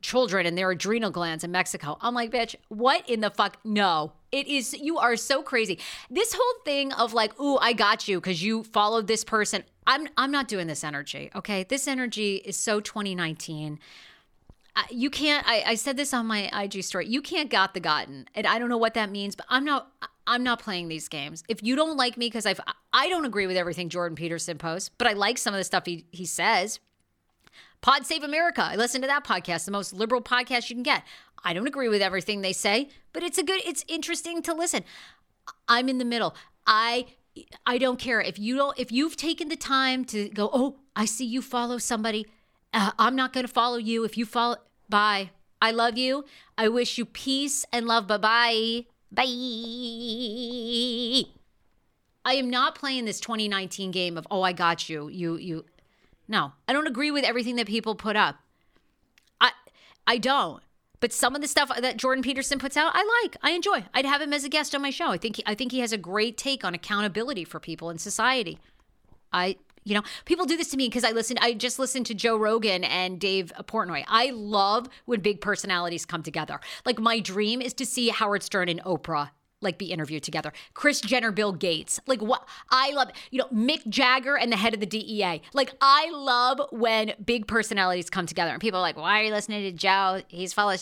children 0.00 0.46
and 0.46 0.56
their 0.56 0.70
adrenal 0.70 1.10
glands 1.10 1.44
in 1.44 1.50
mexico. 1.50 1.98
I'm 2.00 2.14
like 2.14 2.30
bitch 2.30 2.54
what 2.68 3.08
in 3.08 3.20
the 3.20 3.30
fuck? 3.30 3.58
No. 3.64 4.12
It 4.32 4.48
is 4.48 4.74
you 4.74 4.98
are 4.98 5.16
so 5.16 5.42
crazy. 5.42 5.78
This 6.10 6.34
whole 6.36 6.62
thing 6.64 6.92
of 6.92 7.12
like 7.12 7.38
ooh 7.40 7.58
i 7.58 7.72
got 7.72 8.08
you 8.08 8.20
because 8.20 8.42
you 8.42 8.64
followed 8.64 9.06
this 9.06 9.24
person 9.24 9.64
i'm 9.86 10.08
i'm 10.16 10.30
not 10.30 10.48
doing 10.48 10.66
this 10.66 10.84
energy 10.84 11.30
okay? 11.34 11.64
This 11.64 11.86
energy 11.88 12.36
is 12.36 12.56
so 12.56 12.80
2019 12.80 13.78
you 14.90 15.10
can't 15.10 15.46
I, 15.46 15.62
I 15.66 15.74
said 15.76 15.96
this 15.96 16.12
on 16.12 16.26
my 16.26 16.50
ig 16.62 16.82
story 16.82 17.06
you 17.06 17.22
can't 17.22 17.50
got 17.50 17.74
the 17.74 17.80
gotten 17.80 18.26
and 18.34 18.46
i 18.46 18.58
don't 18.58 18.68
know 18.68 18.78
what 18.78 18.94
that 18.94 19.10
means 19.10 19.36
but 19.36 19.46
i'm 19.48 19.64
not 19.64 19.92
i'm 20.26 20.42
not 20.42 20.58
playing 20.58 20.88
these 20.88 21.08
games. 21.08 21.44
If 21.48 21.62
you 21.62 21.76
don't 21.76 21.96
like 21.96 22.16
me 22.16 22.26
because 22.26 22.46
i've 22.46 22.60
i 22.92 23.08
don't 23.08 23.24
agree 23.24 23.46
with 23.46 23.56
everything 23.56 23.88
jordan 23.88 24.16
peterson 24.16 24.58
posts 24.58 24.90
but 24.98 25.06
i 25.06 25.12
like 25.12 25.38
some 25.38 25.54
of 25.54 25.58
the 25.58 25.64
stuff 25.64 25.86
he, 25.86 26.06
he 26.10 26.26
says. 26.26 26.80
Pod 27.82 28.06
save 28.06 28.22
america 28.24 28.62
i 28.62 28.76
listen 28.76 29.00
to 29.02 29.06
that 29.06 29.24
podcast 29.24 29.64
the 29.64 29.70
most 29.70 29.92
liberal 29.92 30.22
podcast 30.22 30.70
you 30.70 30.76
can 30.76 30.82
get. 30.82 31.02
I 31.46 31.52
don't 31.52 31.66
agree 31.66 31.88
with 31.88 32.00
everything 32.00 32.40
they 32.40 32.52
say 32.52 32.88
but 33.12 33.22
it's 33.22 33.38
a 33.38 33.42
good 33.42 33.60
it's 33.64 33.84
interesting 33.88 34.42
to 34.42 34.54
listen. 34.54 34.82
I'm 35.68 35.88
in 35.88 35.98
the 35.98 36.04
middle. 36.04 36.34
I 36.66 37.06
i 37.66 37.78
don't 37.78 37.98
care. 37.98 38.20
If 38.20 38.38
you 38.38 38.56
don't 38.56 38.78
if 38.78 38.90
you've 38.90 39.16
taken 39.16 39.48
the 39.48 39.56
time 39.56 40.04
to 40.06 40.28
go 40.30 40.50
oh 40.52 40.76
i 40.96 41.04
see 41.04 41.26
you 41.26 41.42
follow 41.42 41.78
somebody 41.78 42.26
uh, 42.74 42.90
I'm 42.98 43.16
not 43.16 43.32
going 43.32 43.46
to 43.46 43.52
follow 43.52 43.78
you. 43.78 44.04
If 44.04 44.18
you 44.18 44.26
follow, 44.26 44.56
bye. 44.88 45.30
I 45.62 45.70
love 45.70 45.96
you. 45.96 46.24
I 46.58 46.68
wish 46.68 46.98
you 46.98 47.06
peace 47.06 47.64
and 47.72 47.86
love. 47.86 48.06
Bye 48.06 48.18
bye. 48.18 48.84
Bye. 49.10 49.24
I 52.26 52.34
am 52.34 52.50
not 52.50 52.74
playing 52.74 53.04
this 53.04 53.20
2019 53.20 53.90
game 53.90 54.18
of, 54.18 54.26
oh, 54.30 54.42
I 54.42 54.52
got 54.52 54.88
you. 54.88 55.08
You, 55.08 55.36
you. 55.36 55.64
No, 56.26 56.52
I 56.66 56.72
don't 56.72 56.86
agree 56.86 57.10
with 57.10 57.24
everything 57.24 57.56
that 57.56 57.66
people 57.66 57.94
put 57.94 58.16
up. 58.16 58.36
I, 59.40 59.52
I 60.06 60.18
don't. 60.18 60.62
But 61.00 61.12
some 61.12 61.34
of 61.34 61.42
the 61.42 61.48
stuff 61.48 61.70
that 61.78 61.98
Jordan 61.98 62.22
Peterson 62.22 62.58
puts 62.58 62.78
out, 62.78 62.92
I 62.94 63.22
like. 63.22 63.36
I 63.42 63.50
enjoy. 63.50 63.84
I'd 63.92 64.06
have 64.06 64.22
him 64.22 64.32
as 64.32 64.42
a 64.44 64.48
guest 64.48 64.74
on 64.74 64.80
my 64.80 64.88
show. 64.90 65.10
I 65.10 65.18
think 65.18 65.36
he, 65.36 65.42
I 65.44 65.54
think 65.54 65.70
he 65.70 65.80
has 65.80 65.92
a 65.92 65.98
great 65.98 66.38
take 66.38 66.64
on 66.64 66.72
accountability 66.72 67.44
for 67.44 67.60
people 67.60 67.90
in 67.90 67.98
society. 67.98 68.58
I 69.32 69.56
you 69.84 69.94
know, 69.94 70.02
people 70.24 70.46
do 70.46 70.56
this 70.56 70.68
to 70.68 70.76
me 70.76 70.88
because 70.88 71.04
I 71.04 71.10
listen. 71.10 71.36
I 71.40 71.52
just 71.52 71.78
listened 71.78 72.06
to 72.06 72.14
Joe 72.14 72.36
Rogan 72.36 72.84
and 72.84 73.20
Dave 73.20 73.52
Portnoy. 73.66 74.04
I 74.08 74.30
love 74.30 74.88
when 75.04 75.20
big 75.20 75.40
personalities 75.40 76.06
come 76.06 76.22
together. 76.22 76.60
Like 76.84 76.98
my 76.98 77.20
dream 77.20 77.60
is 77.60 77.74
to 77.74 77.86
see 77.86 78.08
Howard 78.08 78.42
Stern 78.42 78.68
and 78.68 78.82
Oprah 78.82 79.30
like 79.60 79.78
be 79.78 79.86
interviewed 79.86 80.22
together. 80.22 80.52
Chris 80.74 81.00
Jenner, 81.00 81.32
Bill 81.32 81.52
Gates. 81.52 81.98
Like 82.06 82.20
what 82.20 82.46
I 82.70 82.92
love, 82.92 83.08
you 83.30 83.38
know, 83.38 83.48
Mick 83.48 83.88
Jagger 83.88 84.36
and 84.36 84.52
the 84.52 84.56
head 84.56 84.74
of 84.74 84.80
the 84.80 84.86
DEA. 84.86 85.42
Like 85.52 85.72
I 85.80 86.10
love 86.10 86.60
when 86.70 87.14
big 87.24 87.48
personalities 87.48 88.10
come 88.10 88.26
together 88.26 88.52
and 88.52 88.60
people 88.60 88.78
are 88.78 88.82
like, 88.82 88.96
"Why 88.96 89.20
are 89.20 89.24
you 89.24 89.32
listening 89.32 89.62
to 89.62 89.72
Joe? 89.72 90.20
He's 90.28 90.52
following 90.52 90.78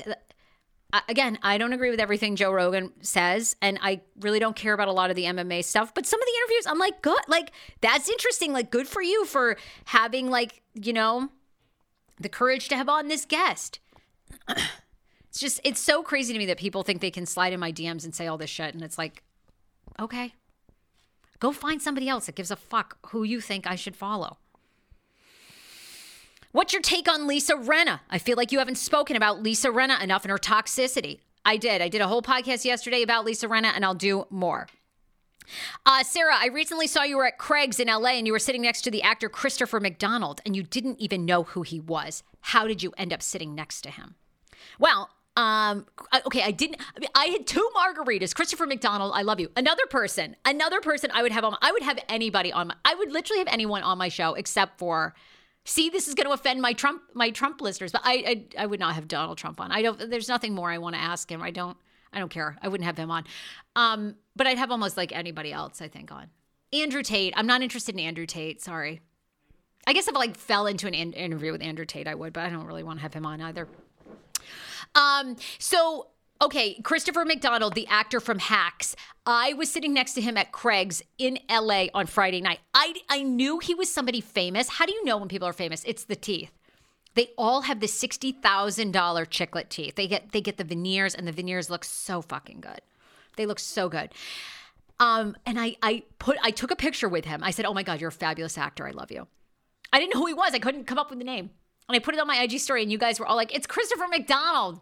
again, 1.09 1.39
I 1.43 1.59
don't 1.59 1.73
agree 1.73 1.91
with 1.91 2.01
everything 2.01 2.37
Joe 2.37 2.53
Rogan 2.53 2.93
says, 3.01 3.57
and 3.63 3.79
I 3.83 4.03
really 4.21 4.39
don't 4.39 4.57
care 4.57 4.75
about 4.75 4.89
a 4.89 4.93
lot 4.93 5.11
of 5.11 5.17
the 5.17 5.25
MMA 5.25 5.65
stuff. 5.65 5.95
But 5.95 6.07
some 6.07 6.21
of 6.21 6.27
the 6.27 6.33
interviews, 6.39 6.67
I'm 6.67 6.79
like, 6.79 7.03
good, 7.03 7.21
like 7.29 7.53
that's 7.81 8.09
interesting. 8.09 8.53
Like, 8.53 8.71
good 8.71 8.87
for 8.87 9.03
you 9.03 9.25
for 9.25 9.57
having 9.87 10.31
like 10.31 10.63
you 10.75 10.93
know 10.93 11.31
the 12.21 12.29
courage 12.29 12.69
to 12.69 12.77
have 12.77 12.89
on 12.89 13.09
this 13.09 13.25
guest. 13.25 13.81
it's 14.49 15.41
just 15.41 15.61
it's 15.65 15.81
so 15.81 16.03
crazy 16.03 16.33
to 16.33 16.39
me 16.39 16.47
that 16.47 16.59
people 16.59 16.83
think 16.83 17.01
they 17.01 17.11
can 17.11 17.27
slide 17.27 17.53
in 17.53 17.61
my 17.61 17.73
DMs 17.73 18.05
and 18.05 18.15
say 18.15 18.27
all 18.27 18.39
this 18.39 18.51
shit, 18.51 18.75
and 18.75 18.83
it's 18.83 18.99
like, 18.99 19.23
okay, 19.99 20.35
go 21.39 21.53
find 21.53 21.81
somebody 21.81 22.09
else 22.09 22.27
that 22.27 22.35
gives 22.35 22.51
a 22.51 22.57
fuck 22.57 22.99
who 23.09 23.23
you 23.23 23.41
think 23.41 23.67
I 23.67 23.77
should 23.77 23.97
follow. 23.97 24.39
What's 26.53 26.75
your 26.75 26.83
take 26.83 27.09
on 27.11 27.27
Lisa 27.27 27.55
Rinna? 27.55 28.01
I 28.11 28.19
feel 28.19 28.37
like 28.37 28.53
you 28.53 28.59
haven't 28.59 28.77
spoken 28.77 29.17
about 29.17 29.43
Lisa 29.43 29.69
Rinna 29.69 30.03
enough 30.03 30.25
and 30.25 30.31
her 30.31 30.37
toxicity. 30.39 31.21
I 31.47 31.57
did. 31.57 31.81
I 31.81 31.89
did 31.89 32.03
a 32.03 32.07
whole 32.07 32.21
podcast 32.21 32.67
yesterday 32.67 33.03
about 33.03 33.25
Lisa 33.25 33.49
Rinna, 33.49 33.73
and 33.75 33.87
I'll 33.87 33.95
do 33.95 34.27
more. 34.29 34.67
Uh, 35.87 36.05
Sarah, 36.05 36.37
I 36.39 36.49
recently 36.49 36.87
saw 36.87 37.05
you 37.05 37.17
were 37.17 37.27
at 37.27 37.39
Craig's 37.39 37.81
in 37.81 37.89
LA 37.89 38.11
and 38.11 38.27
you 38.27 38.35
were 38.35 38.39
sitting 38.39 38.61
next 38.63 38.83
to 38.83 38.91
the 38.91 39.03
actor 39.03 39.31
Christopher 39.31 39.81
McDonald 39.81 40.41
and 40.47 40.55
you 40.55 40.63
didn't 40.63 41.01
even 41.01 41.25
know 41.25 41.43
who 41.43 41.63
he 41.63 41.81
was. 41.81 42.23
How 42.41 42.67
did 42.67 42.83
you 42.83 42.93
end 42.99 43.13
up 43.13 43.23
sitting 43.23 43.55
next 43.55 43.81
to 43.83 43.91
him? 43.91 44.15
Well, 44.79 45.11
um, 45.37 45.87
okay, 46.27 46.43
I 46.43 46.51
didn't. 46.51 46.77
I 47.15 47.27
had 47.27 47.47
two 47.47 47.67
margaritas. 47.75 48.35
Christopher 48.35 48.67
McDonald, 48.67 49.13
I 49.15 49.23
love 49.23 49.41
you. 49.41 49.51
Another 49.57 49.87
person, 49.87 50.37
another 50.45 50.81
person 50.81 51.11
I 51.13 51.23
would 51.23 51.33
have 51.33 51.45
on. 51.45 51.57
I 51.63 51.73
would 51.73 51.83
have 51.83 51.99
anybody 52.09 52.53
on 52.53 52.69
my. 52.69 52.75
I 52.85 52.95
would 52.95 53.11
literally 53.11 53.39
have 53.39 53.49
anyone 53.49 53.83
on 53.83 53.97
my 53.97 54.09
show 54.11 54.35
except 54.35 54.79
for. 54.79 55.15
See, 55.65 55.91
this 55.91 56.09
is 56.09 56.15
going 56.15 56.27
to 56.27 56.33
offend 56.33 56.61
my 56.61 56.73
Trump 56.73 57.03
my 57.15 57.31
Trump 57.31 57.61
listeners, 57.61 57.93
but 57.93 58.01
I, 58.05 58.47
I 58.59 58.63
I 58.65 58.67
would 58.67 58.81
not 58.81 58.95
have 58.95 59.07
Donald 59.07 59.39
Trump 59.39 59.61
on. 59.61 59.71
I 59.71 59.83
don't. 59.83 60.11
There's 60.11 60.29
nothing 60.29 60.55
more 60.55 60.71
I 60.71 60.79
want 60.79 60.97
to 60.97 61.01
ask 61.01 61.31
him. 61.31 61.41
I 61.43 61.51
don't. 61.51 61.77
I 62.13 62.19
don't 62.19 62.31
care. 62.31 62.59
I 62.61 62.69
wouldn't 62.69 62.87
have 62.87 62.97
him 62.99 63.11
on. 63.11 63.25
Um, 63.75 64.17
but 64.37 64.47
I'd 64.47 64.59
have 64.59 64.71
almost 64.71 64.97
like 64.97 65.13
anybody 65.13 65.53
else, 65.53 65.81
I 65.81 65.89
think, 65.89 66.13
on. 66.13 66.29
Andrew 66.73 67.03
Tate. 67.03 67.33
I'm 67.37 67.47
not 67.47 67.63
interested 67.63 67.95
in 67.95 68.01
Andrew 68.01 68.27
Tate. 68.27 68.61
Sorry. 68.61 69.01
I 69.87 69.93
guess 69.93 70.09
if 70.09 70.15
I 70.15 70.19
like 70.19 70.37
fell 70.37 70.67
into 70.67 70.87
an 70.87 70.95
in- 70.95 71.13
interview 71.13 71.53
with 71.53 71.63
Andrew 71.63 71.85
Tate, 71.85 72.07
I 72.07 72.15
would, 72.15 72.33
but 72.33 72.45
I 72.45 72.51
don't 72.51 72.67
really 72.67 72.83
want 72.83 72.99
to 72.99 73.03
have 73.03 73.15
him 73.15 73.27
on 73.27 73.41
either. 73.41 73.69
Um, 74.95 75.37
so 75.59 76.09
okay, 76.43 76.75
Christopher 76.83 77.25
McDonald, 77.25 77.75
the 77.75 77.87
actor 77.87 78.21
from 78.21 78.41
Hacks. 78.41 78.97
I 79.25 79.53
was 79.55 79.71
sitting 79.71 79.95
next 79.95 80.15
to 80.15 80.21
him 80.21 80.37
at 80.37 80.51
Craig's 80.51 81.01
in 81.17 81.39
LA 81.49 81.87
on 81.95 82.07
Friday 82.07 82.41
night. 82.41 82.59
I 82.75 82.95
I 83.09 83.23
knew 83.23 83.61
he 83.61 83.75
was 83.75 83.91
somebody 83.93 84.21
famous. 84.21 84.69
How 84.69 84.85
do 84.85 84.93
you 84.93 85.05
know 85.05 85.17
when 85.17 85.29
people 85.29 85.47
are 85.47 85.53
famous? 85.53 85.85
It's 85.87 86.05
the 86.05 86.17
teeth. 86.17 86.51
They 87.15 87.31
all 87.39 87.63
have 87.63 87.81
the 87.81 87.87
sixty 87.87 88.33
thousand 88.33 88.91
dollar 88.91 89.25
chiclet 89.25 89.69
teeth. 89.69 89.95
They 89.95 90.09
get 90.09 90.33
they 90.33 90.41
get 90.41 90.57
the 90.57 90.65
veneers, 90.65 91.15
and 91.15 91.27
the 91.27 91.33
veneers 91.33 91.71
look 91.71 91.85
so 91.85 92.21
fucking 92.21 92.61
good. 92.61 92.81
They 93.37 93.47
look 93.47 93.61
so 93.61 93.89
good. 93.89 94.11
Um, 94.99 95.37
and 95.47 95.61
I 95.61 95.77
I 95.83 96.03
put 96.19 96.37
I 96.43 96.51
took 96.51 96.73
a 96.73 96.77
picture 96.77 97.09
with 97.09 97.25
him. 97.25 97.45
I 97.45 97.53
said, 97.53 97.65
"Oh 97.65 97.75
my 97.75 97.85
god, 97.85 98.01
you're 98.01 98.09
a 98.09 98.13
fabulous 98.13 98.59
actor. 98.59 98.87
I 98.87 98.91
love 98.91 99.13
you." 99.13 99.29
I 99.93 99.99
didn't 99.99 100.15
know 100.15 100.21
who 100.21 100.27
he 100.27 100.35
was. 100.35 100.55
I 100.55 100.59
couldn't 100.59 100.87
come 100.87 100.99
up 100.99 101.11
with 101.11 101.19
the 101.19 101.25
name, 101.25 101.51
and 101.89 101.95
I 101.95 101.99
put 102.01 102.15
it 102.15 102.21
on 102.21 102.27
my 102.27 102.43
IG 102.43 102.59
story. 102.59 102.83
And 102.83 102.91
you 102.91 102.99
guys 102.99 103.21
were 103.21 103.27
all 103.27 103.37
like, 103.37 103.55
"It's 103.55 103.67
Christopher 103.67 104.09
McDonald." 104.09 104.81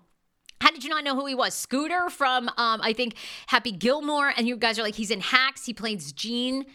How 0.60 0.70
did 0.70 0.84
you 0.84 0.90
not 0.90 1.04
know 1.04 1.14
who 1.14 1.26
he 1.26 1.34
was? 1.34 1.54
Scooter 1.54 2.10
from 2.10 2.48
um, 2.56 2.80
I 2.82 2.92
think 2.92 3.14
Happy 3.46 3.72
Gilmore, 3.72 4.32
and 4.36 4.46
you 4.46 4.56
guys 4.56 4.78
are 4.78 4.82
like, 4.82 4.94
he's 4.94 5.10
in 5.10 5.20
Hacks. 5.20 5.64
He 5.64 5.72
plays 5.72 6.12
Gene. 6.12 6.66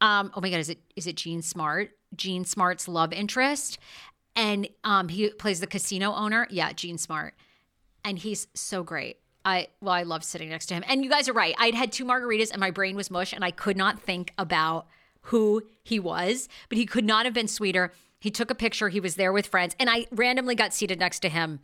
Um, 0.00 0.30
oh 0.34 0.40
my 0.40 0.50
god, 0.50 0.60
is 0.60 0.68
it 0.68 0.78
is 0.96 1.06
it 1.06 1.16
Jean 1.16 1.42
Smart? 1.42 1.90
Jean 2.14 2.44
Smart's 2.44 2.88
love 2.88 3.12
interest, 3.12 3.78
and 4.34 4.68
um, 4.84 5.08
he 5.08 5.30
plays 5.30 5.60
the 5.60 5.66
casino 5.66 6.12
owner. 6.14 6.46
Yeah, 6.50 6.72
Jean 6.72 6.98
Smart, 6.98 7.34
and 8.04 8.18
he's 8.18 8.48
so 8.54 8.82
great. 8.82 9.18
I 9.44 9.68
well, 9.80 9.94
I 9.94 10.02
love 10.02 10.24
sitting 10.24 10.50
next 10.50 10.66
to 10.66 10.74
him. 10.74 10.84
And 10.86 11.04
you 11.04 11.10
guys 11.10 11.28
are 11.28 11.32
right. 11.32 11.54
I'd 11.58 11.74
had 11.74 11.92
two 11.92 12.04
margaritas 12.04 12.50
and 12.50 12.60
my 12.60 12.70
brain 12.70 12.96
was 12.96 13.10
mush, 13.10 13.32
and 13.32 13.44
I 13.44 13.50
could 13.50 13.76
not 13.76 14.00
think 14.00 14.32
about 14.36 14.86
who 15.22 15.62
he 15.82 15.98
was. 15.98 16.48
But 16.68 16.78
he 16.78 16.86
could 16.86 17.04
not 17.04 17.24
have 17.24 17.34
been 17.34 17.48
sweeter. 17.48 17.92
He 18.20 18.30
took 18.30 18.50
a 18.50 18.54
picture. 18.54 18.88
He 18.88 19.00
was 19.00 19.14
there 19.14 19.32
with 19.32 19.46
friends, 19.46 19.76
and 19.78 19.88
I 19.88 20.06
randomly 20.10 20.54
got 20.54 20.74
seated 20.74 20.98
next 20.98 21.20
to 21.20 21.28
him 21.28 21.60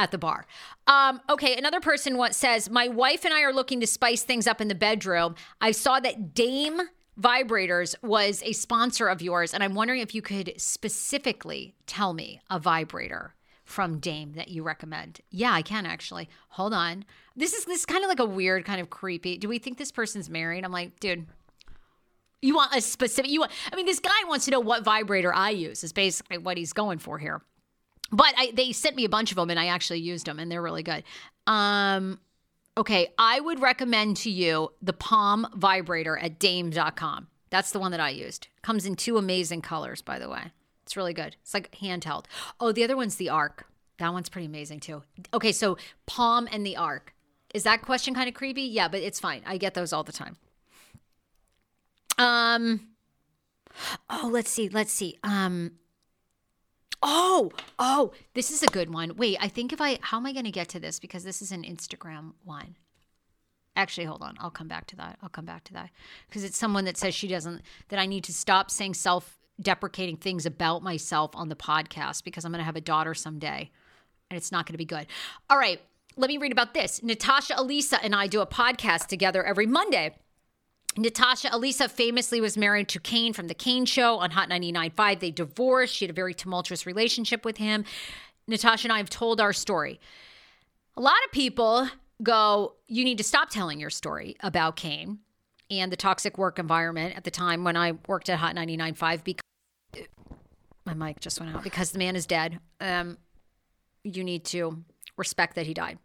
at 0.00 0.10
the 0.10 0.18
bar. 0.18 0.46
Um, 0.86 1.20
okay, 1.28 1.56
another 1.56 1.80
person 1.80 2.16
what 2.16 2.34
says, 2.34 2.70
My 2.70 2.88
wife 2.88 3.24
and 3.24 3.34
I 3.34 3.42
are 3.42 3.52
looking 3.52 3.80
to 3.80 3.86
spice 3.86 4.22
things 4.22 4.46
up 4.46 4.60
in 4.60 4.68
the 4.68 4.74
bedroom. 4.74 5.34
I 5.60 5.72
saw 5.72 6.00
that 6.00 6.34
Dame 6.34 6.80
Vibrators 7.20 7.94
was 8.02 8.42
a 8.44 8.52
sponsor 8.52 9.06
of 9.06 9.20
yours, 9.20 9.52
and 9.52 9.62
I'm 9.62 9.74
wondering 9.74 10.00
if 10.00 10.14
you 10.14 10.22
could 10.22 10.54
specifically 10.56 11.74
tell 11.86 12.14
me 12.14 12.40
a 12.48 12.58
vibrator 12.58 13.34
from 13.64 13.98
Dame 13.98 14.32
that 14.32 14.48
you 14.48 14.62
recommend. 14.62 15.20
Yeah, 15.30 15.52
I 15.52 15.62
can 15.62 15.84
actually. 15.86 16.28
Hold 16.50 16.72
on. 16.72 17.04
This 17.36 17.52
is 17.52 17.66
this 17.66 17.80
is 17.80 17.86
kind 17.86 18.02
of 18.02 18.08
like 18.08 18.18
a 18.18 18.24
weird, 18.24 18.64
kind 18.64 18.80
of 18.80 18.90
creepy. 18.90 19.36
Do 19.38 19.48
we 19.48 19.58
think 19.58 19.76
this 19.76 19.92
person's 19.92 20.30
married? 20.30 20.64
I'm 20.64 20.72
like, 20.72 20.98
dude, 20.98 21.26
you 22.42 22.54
want 22.54 22.74
a 22.74 22.80
specific 22.80 23.30
you 23.30 23.40
want 23.40 23.52
I 23.70 23.76
mean, 23.76 23.86
this 23.86 24.00
guy 24.00 24.10
wants 24.26 24.46
to 24.46 24.50
know 24.50 24.60
what 24.60 24.82
vibrator 24.82 25.32
I 25.32 25.50
use, 25.50 25.84
is 25.84 25.92
basically 25.92 26.38
what 26.38 26.56
he's 26.56 26.72
going 26.72 26.98
for 26.98 27.18
here. 27.18 27.42
But 28.12 28.34
I, 28.36 28.52
they 28.54 28.72
sent 28.72 28.96
me 28.96 29.04
a 29.04 29.08
bunch 29.08 29.30
of 29.30 29.36
them 29.36 29.50
and 29.50 29.58
I 29.58 29.66
actually 29.66 30.00
used 30.00 30.26
them 30.26 30.38
and 30.38 30.50
they're 30.50 30.62
really 30.62 30.82
good. 30.82 31.04
Um 31.46 32.20
Okay, 32.78 33.12
I 33.18 33.40
would 33.40 33.60
recommend 33.60 34.16
to 34.18 34.30
you 34.30 34.72
the 34.80 34.92
Palm 34.92 35.46
vibrator 35.54 36.16
at 36.16 36.38
dame.com. 36.38 37.26
That's 37.50 37.72
the 37.72 37.80
one 37.80 37.90
that 37.90 38.00
I 38.00 38.10
used. 38.10 38.46
Comes 38.62 38.86
in 38.86 38.94
two 38.94 39.18
amazing 39.18 39.60
colors, 39.60 40.00
by 40.00 40.18
the 40.18 40.30
way. 40.30 40.52
It's 40.84 40.96
really 40.96 41.12
good. 41.12 41.36
It's 41.42 41.52
like 41.52 41.70
handheld. 41.82 42.24
Oh, 42.58 42.72
the 42.72 42.84
other 42.84 42.96
one's 42.96 43.16
the 43.16 43.28
Arc. 43.28 43.66
That 43.98 44.12
one's 44.12 44.28
pretty 44.28 44.46
amazing 44.46 44.80
too. 44.80 45.02
Okay, 45.34 45.52
so 45.52 45.76
Palm 46.06 46.48
and 46.50 46.64
the 46.64 46.76
Arc. 46.76 47.14
Is 47.52 47.64
that 47.64 47.82
question 47.82 48.14
kind 48.14 48.28
of 48.28 48.34
creepy? 48.34 48.62
Yeah, 48.62 48.88
but 48.88 49.00
it's 49.00 49.20
fine. 49.20 49.42
I 49.44 49.58
get 49.58 49.74
those 49.74 49.92
all 49.92 50.04
the 50.04 50.12
time. 50.12 50.36
Um 52.18 52.88
Oh, 54.08 54.28
let's 54.32 54.50
see. 54.50 54.68
Let's 54.68 54.92
see. 54.92 55.18
Um 55.22 55.72
Oh, 57.02 57.50
oh, 57.78 58.12
this 58.34 58.50
is 58.50 58.62
a 58.62 58.66
good 58.66 58.92
one. 58.92 59.16
Wait, 59.16 59.38
I 59.40 59.48
think 59.48 59.72
if 59.72 59.80
I, 59.80 59.98
how 60.02 60.18
am 60.18 60.26
I 60.26 60.32
going 60.32 60.44
to 60.44 60.50
get 60.50 60.68
to 60.70 60.80
this? 60.80 60.98
Because 61.00 61.24
this 61.24 61.40
is 61.40 61.50
an 61.50 61.62
Instagram 61.62 62.34
one. 62.44 62.76
Actually, 63.76 64.04
hold 64.04 64.22
on. 64.22 64.36
I'll 64.40 64.50
come 64.50 64.68
back 64.68 64.86
to 64.88 64.96
that. 64.96 65.18
I'll 65.22 65.28
come 65.28 65.46
back 65.46 65.64
to 65.64 65.72
that. 65.72 65.90
Because 66.28 66.44
it's 66.44 66.58
someone 66.58 66.84
that 66.84 66.98
says 66.98 67.14
she 67.14 67.28
doesn't, 67.28 67.62
that 67.88 67.98
I 67.98 68.06
need 68.06 68.24
to 68.24 68.34
stop 68.34 68.70
saying 68.70 68.94
self 68.94 69.38
deprecating 69.60 70.16
things 70.16 70.46
about 70.46 70.82
myself 70.82 71.30
on 71.34 71.48
the 71.48 71.56
podcast 71.56 72.24
because 72.24 72.44
I'm 72.44 72.52
going 72.52 72.60
to 72.60 72.64
have 72.64 72.76
a 72.76 72.80
daughter 72.80 73.14
someday 73.14 73.70
and 74.30 74.36
it's 74.36 74.50
not 74.50 74.66
going 74.66 74.74
to 74.74 74.78
be 74.78 74.84
good. 74.84 75.06
All 75.48 75.58
right, 75.58 75.80
let 76.16 76.28
me 76.28 76.38
read 76.38 76.52
about 76.52 76.74
this. 76.74 77.02
Natasha 77.02 77.54
Elisa 77.56 78.02
and 78.02 78.14
I 78.14 78.26
do 78.26 78.40
a 78.40 78.46
podcast 78.46 79.06
together 79.06 79.44
every 79.44 79.66
Monday. 79.66 80.16
Natasha 80.96 81.48
Elisa 81.52 81.88
famously 81.88 82.40
was 82.40 82.56
married 82.56 82.88
to 82.88 83.00
Kane 83.00 83.32
from 83.32 83.46
The 83.46 83.54
Kane 83.54 83.84
Show 83.84 84.18
on 84.18 84.32
Hot 84.32 84.48
99.5. 84.48 85.20
They 85.20 85.30
divorced. 85.30 85.94
She 85.94 86.04
had 86.04 86.10
a 86.10 86.14
very 86.14 86.34
tumultuous 86.34 86.84
relationship 86.84 87.44
with 87.44 87.58
him. 87.58 87.84
Natasha 88.46 88.86
and 88.86 88.92
I 88.92 88.98
have 88.98 89.10
told 89.10 89.40
our 89.40 89.52
story. 89.52 90.00
A 90.96 91.00
lot 91.00 91.16
of 91.24 91.32
people 91.32 91.88
go, 92.22 92.74
You 92.88 93.04
need 93.04 93.18
to 93.18 93.24
stop 93.24 93.50
telling 93.50 93.78
your 93.78 93.90
story 93.90 94.36
about 94.40 94.76
Kane 94.76 95.20
and 95.70 95.92
the 95.92 95.96
toxic 95.96 96.36
work 96.36 96.58
environment 96.58 97.16
at 97.16 97.24
the 97.24 97.30
time 97.30 97.62
when 97.62 97.76
I 97.76 97.92
worked 98.08 98.28
at 98.28 98.38
Hot 98.38 98.56
99.5 98.56 99.24
because 99.24 99.42
my 100.84 100.94
mic 100.94 101.20
just 101.20 101.38
went 101.40 101.54
out 101.54 101.62
because 101.62 101.92
the 101.92 101.98
man 101.98 102.16
is 102.16 102.26
dead. 102.26 102.58
Um, 102.80 103.16
you 104.02 104.24
need 104.24 104.44
to 104.46 104.82
respect 105.16 105.54
that 105.54 105.66
he 105.66 105.74
died. 105.74 105.98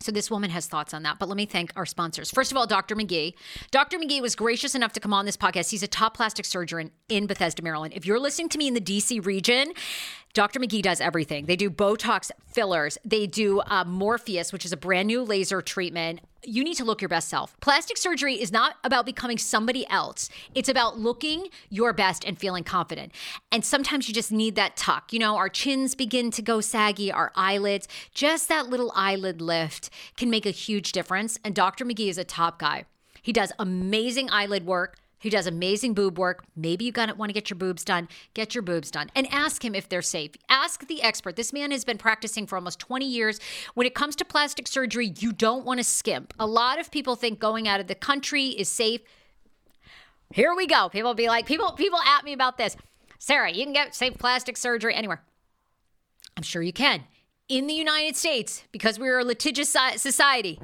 So 0.00 0.12
this 0.12 0.30
woman 0.30 0.50
has 0.50 0.66
thoughts 0.66 0.92
on 0.92 1.02
that, 1.04 1.18
but 1.18 1.28
let 1.28 1.36
me 1.36 1.46
thank 1.46 1.72
our 1.76 1.86
sponsors. 1.86 2.30
First 2.30 2.50
of 2.52 2.58
all, 2.58 2.66
Dr. 2.66 2.94
Magge. 2.94 3.34
Dr. 3.70 3.98
Magge 3.98 4.20
was 4.20 4.36
gracious 4.36 4.74
enough 4.74 4.92
to 4.92 5.00
come 5.00 5.14
on 5.14 5.24
this 5.24 5.36
podcast. 5.36 5.70
He's 5.70 5.82
a 5.82 5.88
top 5.88 6.14
plastic 6.14 6.44
surgeon 6.44 6.90
in 7.08 7.26
Bethesda, 7.26 7.62
Maryland. 7.62 7.94
If 7.96 8.04
you're 8.04 8.20
listening 8.20 8.50
to 8.50 8.58
me 8.58 8.68
in 8.68 8.74
the 8.74 8.80
DC 8.80 9.24
region, 9.24 9.72
Dr. 10.34 10.58
Magge 10.58 10.82
does 10.82 11.00
everything. 11.00 11.46
They 11.46 11.54
do 11.54 11.70
Botox 11.70 12.32
fillers. 12.48 12.98
They 13.04 13.28
do 13.28 13.60
uh, 13.60 13.84
Morpheus, 13.84 14.52
which 14.52 14.64
is 14.64 14.72
a 14.72 14.76
brand 14.76 15.06
new 15.06 15.22
laser 15.22 15.62
treatment. 15.62 16.20
You 16.42 16.64
need 16.64 16.74
to 16.74 16.84
look 16.84 17.00
your 17.00 17.08
best 17.08 17.28
self. 17.28 17.58
Plastic 17.60 17.96
surgery 17.96 18.34
is 18.34 18.50
not 18.50 18.74
about 18.82 19.06
becoming 19.06 19.38
somebody 19.38 19.88
else. 19.88 20.28
It's 20.52 20.68
about 20.68 20.98
looking 20.98 21.46
your 21.70 21.92
best 21.92 22.24
and 22.24 22.36
feeling 22.36 22.64
confident. 22.64 23.12
And 23.52 23.64
sometimes 23.64 24.08
you 24.08 24.14
just 24.14 24.32
need 24.32 24.56
that 24.56 24.76
tuck. 24.76 25.12
You 25.12 25.20
know, 25.20 25.36
our 25.36 25.48
chins 25.48 25.94
begin 25.94 26.32
to 26.32 26.42
go 26.42 26.60
saggy, 26.60 27.12
our 27.12 27.30
eyelids, 27.36 27.86
just 28.12 28.48
that 28.48 28.68
little 28.68 28.92
eyelid 28.96 29.40
lift 29.40 29.88
can 30.16 30.30
make 30.30 30.46
a 30.46 30.50
huge 30.50 30.90
difference. 30.90 31.38
And 31.44 31.54
Dr. 31.54 31.84
Magge 31.84 32.08
is 32.08 32.18
a 32.18 32.24
top 32.24 32.58
guy. 32.58 32.86
He 33.22 33.32
does 33.32 33.52
amazing 33.58 34.30
eyelid 34.30 34.66
work 34.66 34.96
who 35.24 35.30
does 35.30 35.46
amazing 35.46 35.94
boob 35.94 36.18
work. 36.18 36.44
Maybe 36.54 36.84
you 36.84 36.92
want 36.94 37.30
to 37.30 37.32
get 37.32 37.48
your 37.48 37.56
boobs 37.56 37.82
done. 37.82 38.08
Get 38.34 38.54
your 38.54 38.60
boobs 38.60 38.90
done 38.90 39.10
and 39.16 39.26
ask 39.32 39.64
him 39.64 39.74
if 39.74 39.88
they're 39.88 40.02
safe. 40.02 40.32
Ask 40.50 40.86
the 40.86 41.02
expert. 41.02 41.34
This 41.34 41.50
man 41.50 41.70
has 41.70 41.82
been 41.82 41.96
practicing 41.96 42.46
for 42.46 42.56
almost 42.56 42.78
20 42.78 43.06
years. 43.06 43.40
When 43.72 43.86
it 43.86 43.94
comes 43.94 44.14
to 44.16 44.24
plastic 44.26 44.68
surgery, 44.68 45.14
you 45.18 45.32
don't 45.32 45.64
want 45.64 45.78
to 45.78 45.84
skimp. 45.84 46.34
A 46.38 46.46
lot 46.46 46.78
of 46.78 46.90
people 46.90 47.16
think 47.16 47.40
going 47.40 47.66
out 47.66 47.80
of 47.80 47.86
the 47.86 47.94
country 47.94 48.48
is 48.48 48.68
safe. 48.68 49.00
Here 50.30 50.54
we 50.54 50.66
go. 50.66 50.90
People 50.90 51.14
be 51.14 51.26
like, 51.28 51.46
people 51.46 51.72
people 51.72 52.00
at 52.00 52.22
me 52.22 52.34
about 52.34 52.58
this. 52.58 52.76
Sarah, 53.18 53.50
you 53.50 53.64
can 53.64 53.72
get 53.72 53.94
safe 53.94 54.18
plastic 54.18 54.58
surgery 54.58 54.94
anywhere. 54.94 55.22
I'm 56.36 56.42
sure 56.42 56.60
you 56.60 56.72
can. 56.72 57.04
In 57.48 57.66
the 57.66 57.72
United 57.72 58.14
States, 58.14 58.64
because 58.72 58.98
we're 58.98 59.20
a 59.20 59.24
litigious 59.24 59.74
society, 59.96 60.60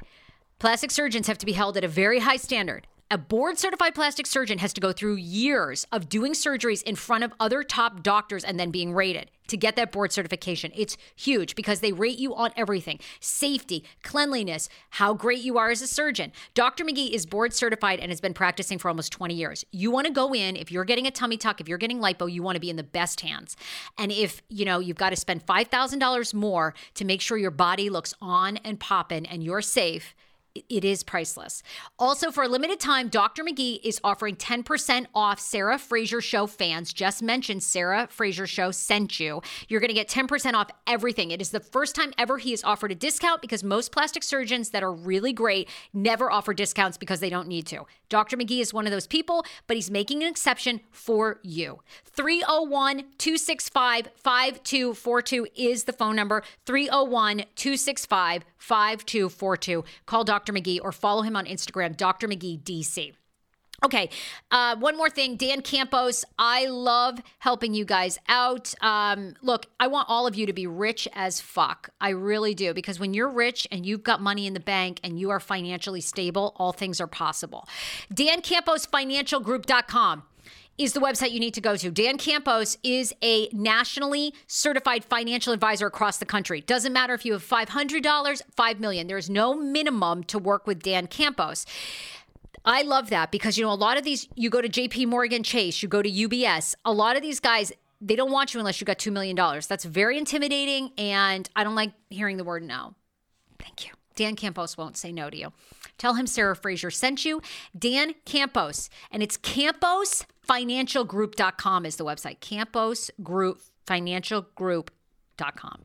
plastic 0.59 0.91
surgeons 0.91 1.25
have 1.25 1.39
to 1.39 1.47
be 1.47 1.53
held 1.53 1.77
at 1.77 1.83
a 1.83 1.87
very 1.87 2.19
high 2.19 2.35
standard 2.35 2.85
A 3.13 3.17
board 3.17 3.59
certified 3.59 3.93
plastic 3.93 4.25
surgeon 4.25 4.59
has 4.59 4.71
to 4.71 4.79
go 4.79 4.93
through 4.93 5.15
years 5.15 5.85
of 5.91 6.07
doing 6.07 6.31
surgeries 6.31 6.81
in 6.81 6.95
front 6.95 7.25
of 7.25 7.33
other 7.41 7.61
top 7.61 8.03
doctors 8.03 8.45
and 8.45 8.57
then 8.57 8.71
being 8.71 8.93
rated 8.93 9.29
to 9.47 9.57
get 9.57 9.75
that 9.75 9.91
board 9.91 10.13
certification. 10.13 10.71
It's 10.73 10.95
huge 11.17 11.55
because 11.55 11.81
they 11.81 11.91
rate 11.91 12.19
you 12.19 12.33
on 12.33 12.51
everything 12.55 13.01
safety, 13.19 13.83
cleanliness, 14.01 14.69
how 14.91 15.13
great 15.13 15.39
you 15.39 15.57
are 15.57 15.71
as 15.71 15.81
a 15.81 15.87
surgeon. 15.87 16.31
Dr. 16.53 16.85
Magge 16.85 17.09
is 17.09 17.25
board 17.25 17.53
certified 17.53 17.99
and 17.99 18.11
has 18.11 18.21
been 18.21 18.33
practicing 18.33 18.77
for 18.77 18.87
almost 18.87 19.11
20 19.11 19.33
years. 19.33 19.65
You 19.73 19.91
want 19.91 20.07
to 20.07 20.13
go 20.13 20.33
in, 20.33 20.55
if 20.55 20.71
you're 20.71 20.85
getting 20.85 21.05
a 21.05 21.11
tummy 21.11 21.35
tuck, 21.35 21.59
if 21.59 21.67
you're 21.67 21.77
getting 21.77 21.99
lipo, 21.99 22.31
you 22.31 22.41
want 22.41 22.55
to 22.55 22.61
be 22.61 22.69
in 22.69 22.77
the 22.77 22.81
best 22.81 23.19
hands. 23.19 23.57
And 23.97 24.13
if, 24.13 24.41
you 24.47 24.63
know, 24.63 24.79
you've 24.79 24.95
got 24.95 25.09
to 25.09 25.17
spend 25.17 25.45
$5,000 25.45 26.33
more 26.33 26.73
to 26.93 27.03
make 27.03 27.19
sure 27.19 27.37
your 27.37 27.51
body 27.51 27.89
looks 27.89 28.13
on 28.21 28.55
and 28.63 28.79
popping 28.79 29.25
and 29.25 29.43
you're 29.43 29.61
safe, 29.61 30.15
it 30.55 30.83
is 30.83 31.03
priceless. 31.03 31.63
Also, 31.97 32.31
for 32.31 32.43
a 32.43 32.47
limited 32.47 32.79
time, 32.79 33.07
Dr. 33.07 33.43
Magge 33.43 33.79
is 33.83 33.99
offering 34.03 34.35
10% 34.35 35.05
off 35.15 35.39
Sarah 35.39 35.77
Fraser 35.77 36.21
Show 36.21 36.47
fans. 36.47 36.93
Just 36.93 37.23
mentioned 37.23 37.63
Sarah 37.63 38.07
Fraser 38.09 38.47
Show 38.47 38.71
sent 38.71 39.19
you. 39.19 39.41
You're 39.67 39.79
going 39.79 39.89
to 39.89 39.93
get 39.93 40.09
10% 40.09 40.53
off 40.53 40.69
everything. 40.87 41.31
It 41.31 41.41
is 41.41 41.51
the 41.51 41.59
first 41.59 41.95
time 41.95 42.13
ever 42.17 42.37
he 42.37 42.51
has 42.51 42.63
offered 42.63 42.91
a 42.91 42.95
discount 42.95 43.41
because 43.41 43.63
most 43.63 43.91
plastic 43.91 44.23
surgeons 44.23 44.71
that 44.71 44.83
are 44.83 44.93
really 44.93 45.33
great 45.33 45.69
never 45.93 46.31
offer 46.31 46.53
discounts 46.53 46.97
because 46.97 47.19
they 47.19 47.29
don't 47.29 47.47
need 47.47 47.65
to. 47.67 47.85
Dr. 48.09 48.35
Magge 48.35 48.59
is 48.59 48.73
one 48.73 48.85
of 48.85 48.91
those 48.91 49.07
people, 49.07 49.45
but 49.67 49.77
he's 49.77 49.89
making 49.89 50.23
an 50.23 50.29
exception 50.29 50.81
for 50.91 51.39
you. 51.43 51.79
301 52.05 53.05
265 53.17 54.09
5242 54.15 55.47
is 55.55 55.85
the 55.85 55.93
phone 55.93 56.15
number. 56.15 56.43
301 56.65 57.45
265 57.55 58.43
5242. 58.61 59.83
Call 60.05 60.23
Dr. 60.23 60.53
Magge 60.53 60.79
or 60.81 60.91
follow 60.91 61.23
him 61.23 61.35
on 61.35 61.45
Instagram, 61.45 61.97
Dr. 61.97 62.27
Magge 62.27 62.61
DC. 62.63 63.13
Okay, 63.83 64.11
uh, 64.51 64.75
one 64.75 64.95
more 64.95 65.09
thing. 65.09 65.37
Dan 65.37 65.61
Campos, 65.61 66.23
I 66.37 66.67
love 66.67 67.19
helping 67.39 67.73
you 67.73 67.83
guys 67.83 68.19
out. 68.27 68.75
Um, 68.79 69.33
look, 69.41 69.65
I 69.79 69.87
want 69.87 70.07
all 70.07 70.27
of 70.27 70.35
you 70.35 70.45
to 70.45 70.53
be 70.53 70.67
rich 70.67 71.07
as 71.13 71.41
fuck. 71.41 71.89
I 71.99 72.09
really 72.09 72.53
do. 72.53 72.75
Because 72.75 72.99
when 72.99 73.15
you're 73.15 73.29
rich 73.29 73.67
and 73.71 73.83
you've 73.83 74.03
got 74.03 74.21
money 74.21 74.45
in 74.45 74.53
the 74.53 74.59
bank 74.59 74.99
and 75.03 75.19
you 75.19 75.31
are 75.31 75.39
financially 75.39 76.01
stable, 76.01 76.53
all 76.57 76.73
things 76.73 77.01
are 77.01 77.07
possible. 77.07 77.67
Dan 78.13 78.41
Campos, 78.41 78.85
financialgroup.com 78.85 80.23
is 80.77 80.93
the 80.93 80.99
website 80.99 81.31
you 81.31 81.39
need 81.39 81.53
to 81.53 81.61
go 81.61 81.75
to. 81.75 81.91
Dan 81.91 82.17
Campos 82.17 82.77
is 82.83 83.13
a 83.21 83.49
nationally 83.49 84.33
certified 84.47 85.03
financial 85.03 85.53
advisor 85.53 85.87
across 85.87 86.17
the 86.17 86.25
country. 86.25 86.61
Doesn't 86.61 86.93
matter 86.93 87.13
if 87.13 87.25
you 87.25 87.33
have 87.33 87.47
$500, 87.47 88.41
5 88.55 88.79
million. 88.79 89.07
There 89.07 89.17
is 89.17 89.29
no 89.29 89.53
minimum 89.53 90.23
to 90.25 90.39
work 90.39 90.65
with 90.65 90.81
Dan 90.81 91.07
Campos. 91.07 91.65
I 92.63 92.83
love 92.83 93.09
that 93.09 93.31
because 93.31 93.57
you 93.57 93.65
know 93.65 93.71
a 93.71 93.73
lot 93.73 93.97
of 93.97 94.03
these 94.03 94.27
you 94.35 94.49
go 94.49 94.61
to 94.61 94.69
JP 94.69 95.07
Morgan 95.07 95.43
Chase, 95.43 95.81
you 95.81 95.89
go 95.89 96.01
to 96.01 96.11
UBS, 96.11 96.75
a 96.85 96.93
lot 96.93 97.15
of 97.15 97.21
these 97.21 97.39
guys 97.39 97.71
they 98.03 98.15
don't 98.15 98.31
want 98.31 98.53
you 98.53 98.59
unless 98.59 98.81
you 98.81 98.85
got 98.85 98.97
2 98.97 99.11
million 99.11 99.35
dollars. 99.35 99.67
That's 99.67 99.85
very 99.85 100.17
intimidating 100.17 100.91
and 100.97 101.49
I 101.55 101.63
don't 101.63 101.75
like 101.75 101.91
hearing 102.09 102.37
the 102.37 102.43
word 102.43 102.63
no. 102.63 102.95
Thank 103.59 103.85
you. 103.85 103.93
Dan 104.15 104.35
Campos 104.35 104.77
won't 104.77 104.97
say 104.97 105.11
no 105.11 105.29
to 105.29 105.37
you. 105.37 105.53
Tell 105.97 106.15
him 106.15 106.27
Sarah 106.27 106.55
Fraser 106.55 106.91
sent 106.91 107.25
you. 107.25 107.41
Dan 107.77 108.15
Campos 108.25 108.89
and 109.11 109.23
it's 109.23 109.37
camposfinancialgroup.com 110.47 111.85
is 111.85 111.95
the 111.95 112.05
website. 112.05 112.39
Campos 112.39 113.11
Group 113.23 113.61
financialgroup.com. 113.87 115.81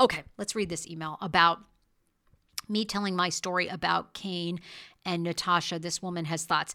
Okay, 0.00 0.22
let's 0.38 0.54
read 0.54 0.68
this 0.68 0.86
email 0.86 1.18
about 1.20 1.60
me 2.68 2.84
telling 2.84 3.14
my 3.14 3.28
story 3.28 3.68
about 3.68 4.14
Kane 4.14 4.60
and 5.04 5.22
Natasha. 5.22 5.78
This 5.78 6.02
woman 6.02 6.24
has 6.26 6.44
thoughts. 6.44 6.74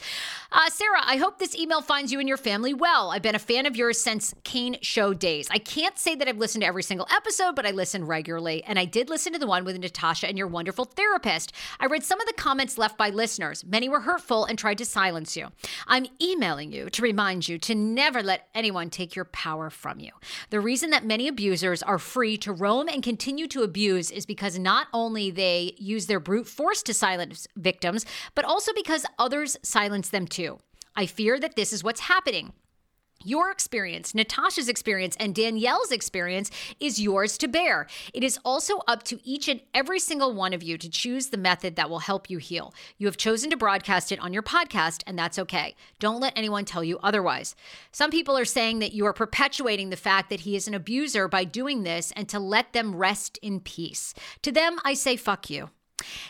Uh, 0.51 0.69
Sarah, 0.69 1.01
I 1.05 1.17
hope 1.17 1.39
this 1.39 1.55
email 1.55 1.81
finds 1.81 2.11
you 2.11 2.19
and 2.19 2.27
your 2.27 2.37
family 2.37 2.73
well. 2.73 3.11
I've 3.11 3.21
been 3.21 3.35
a 3.35 3.39
fan 3.39 3.65
of 3.65 3.75
yours 3.75 3.99
since 3.99 4.33
Kane 4.43 4.77
Show 4.81 5.13
days. 5.13 5.47
I 5.51 5.57
can't 5.57 5.97
say 5.97 6.15
that 6.15 6.27
I've 6.27 6.37
listened 6.37 6.61
to 6.61 6.67
every 6.67 6.83
single 6.83 7.07
episode, 7.13 7.55
but 7.55 7.65
I 7.65 7.71
listen 7.71 8.05
regularly. 8.05 8.63
And 8.63 8.77
I 8.77 8.85
did 8.85 9.09
listen 9.09 9.33
to 9.33 9.39
the 9.39 9.47
one 9.47 9.65
with 9.65 9.77
Natasha 9.77 10.27
and 10.27 10.37
your 10.37 10.47
wonderful 10.47 10.85
therapist. 10.85 11.53
I 11.79 11.85
read 11.87 12.03
some 12.03 12.19
of 12.21 12.27
the 12.27 12.33
comments 12.33 12.77
left 12.77 12.97
by 12.97 13.09
listeners. 13.09 13.65
Many 13.65 13.89
were 13.89 14.01
hurtful 14.01 14.45
and 14.45 14.57
tried 14.57 14.77
to 14.79 14.85
silence 14.85 15.35
you. 15.35 15.47
I'm 15.87 16.07
emailing 16.21 16.71
you 16.71 16.89
to 16.89 17.01
remind 17.01 17.47
you 17.47 17.57
to 17.59 17.75
never 17.75 18.21
let 18.21 18.47
anyone 18.53 18.89
take 18.89 19.15
your 19.15 19.25
power 19.25 19.69
from 19.69 19.99
you. 19.99 20.11
The 20.49 20.59
reason 20.59 20.89
that 20.91 21.05
many 21.05 21.27
abusers 21.27 21.83
are 21.83 21.99
free 21.99 22.37
to 22.37 22.53
roam 22.53 22.87
and 22.87 23.03
continue 23.03 23.47
to 23.47 23.63
abuse 23.63 24.11
is 24.11 24.25
because 24.25 24.59
not 24.59 24.87
only 24.93 25.31
they 25.31 25.73
use 25.77 26.05
their 26.05 26.19
brute 26.19 26.47
force 26.47 26.83
to 26.83 26.93
silence 26.93 27.47
victims, 27.55 28.05
but 28.35 28.45
also 28.45 28.71
because 28.73 29.05
others 29.17 29.57
silence 29.63 30.09
them 30.09 30.27
too. 30.27 30.59
I 30.95 31.05
fear 31.05 31.39
that 31.39 31.55
this 31.55 31.71
is 31.71 31.83
what's 31.83 32.01
happening. 32.01 32.53
Your 33.25 33.51
experience, 33.51 34.15
Natasha's 34.15 34.69
experience, 34.69 35.17
and 35.19 35.35
Danielle's 35.35 35.91
experience 35.91 36.49
is 36.79 37.01
yours 37.01 37.37
to 37.39 37.49
bear. 37.49 37.85
It 38.13 38.23
is 38.23 38.39
also 38.45 38.77
up 38.87 39.03
to 39.03 39.19
each 39.27 39.49
and 39.49 39.59
every 39.73 39.99
single 39.99 40.33
one 40.33 40.53
of 40.53 40.63
you 40.63 40.77
to 40.77 40.89
choose 40.89 41.27
the 41.27 41.37
method 41.37 41.75
that 41.75 41.89
will 41.89 41.99
help 41.99 42.29
you 42.29 42.37
heal. 42.37 42.73
You 42.97 43.07
have 43.07 43.17
chosen 43.17 43.49
to 43.49 43.57
broadcast 43.57 44.13
it 44.13 44.21
on 44.21 44.31
your 44.31 44.41
podcast, 44.41 45.03
and 45.05 45.19
that's 45.19 45.37
okay. 45.37 45.75
Don't 45.99 46.21
let 46.21 46.37
anyone 46.37 46.63
tell 46.63 46.83
you 46.83 46.97
otherwise. 47.03 47.57
Some 47.91 48.09
people 48.09 48.37
are 48.37 48.45
saying 48.45 48.79
that 48.79 48.93
you 48.93 49.05
are 49.05 49.13
perpetuating 49.13 49.89
the 49.89 49.97
fact 49.97 50.29
that 50.29 50.41
he 50.41 50.55
is 50.55 50.69
an 50.69 50.73
abuser 50.73 51.27
by 51.27 51.43
doing 51.43 51.83
this 51.83 52.13
and 52.15 52.29
to 52.29 52.39
let 52.39 52.71
them 52.71 52.95
rest 52.95 53.37
in 53.41 53.59
peace. 53.59 54.13
To 54.43 54.51
them, 54.51 54.79
I 54.85 54.93
say, 54.93 55.17
fuck 55.17 55.49
you. 55.49 55.71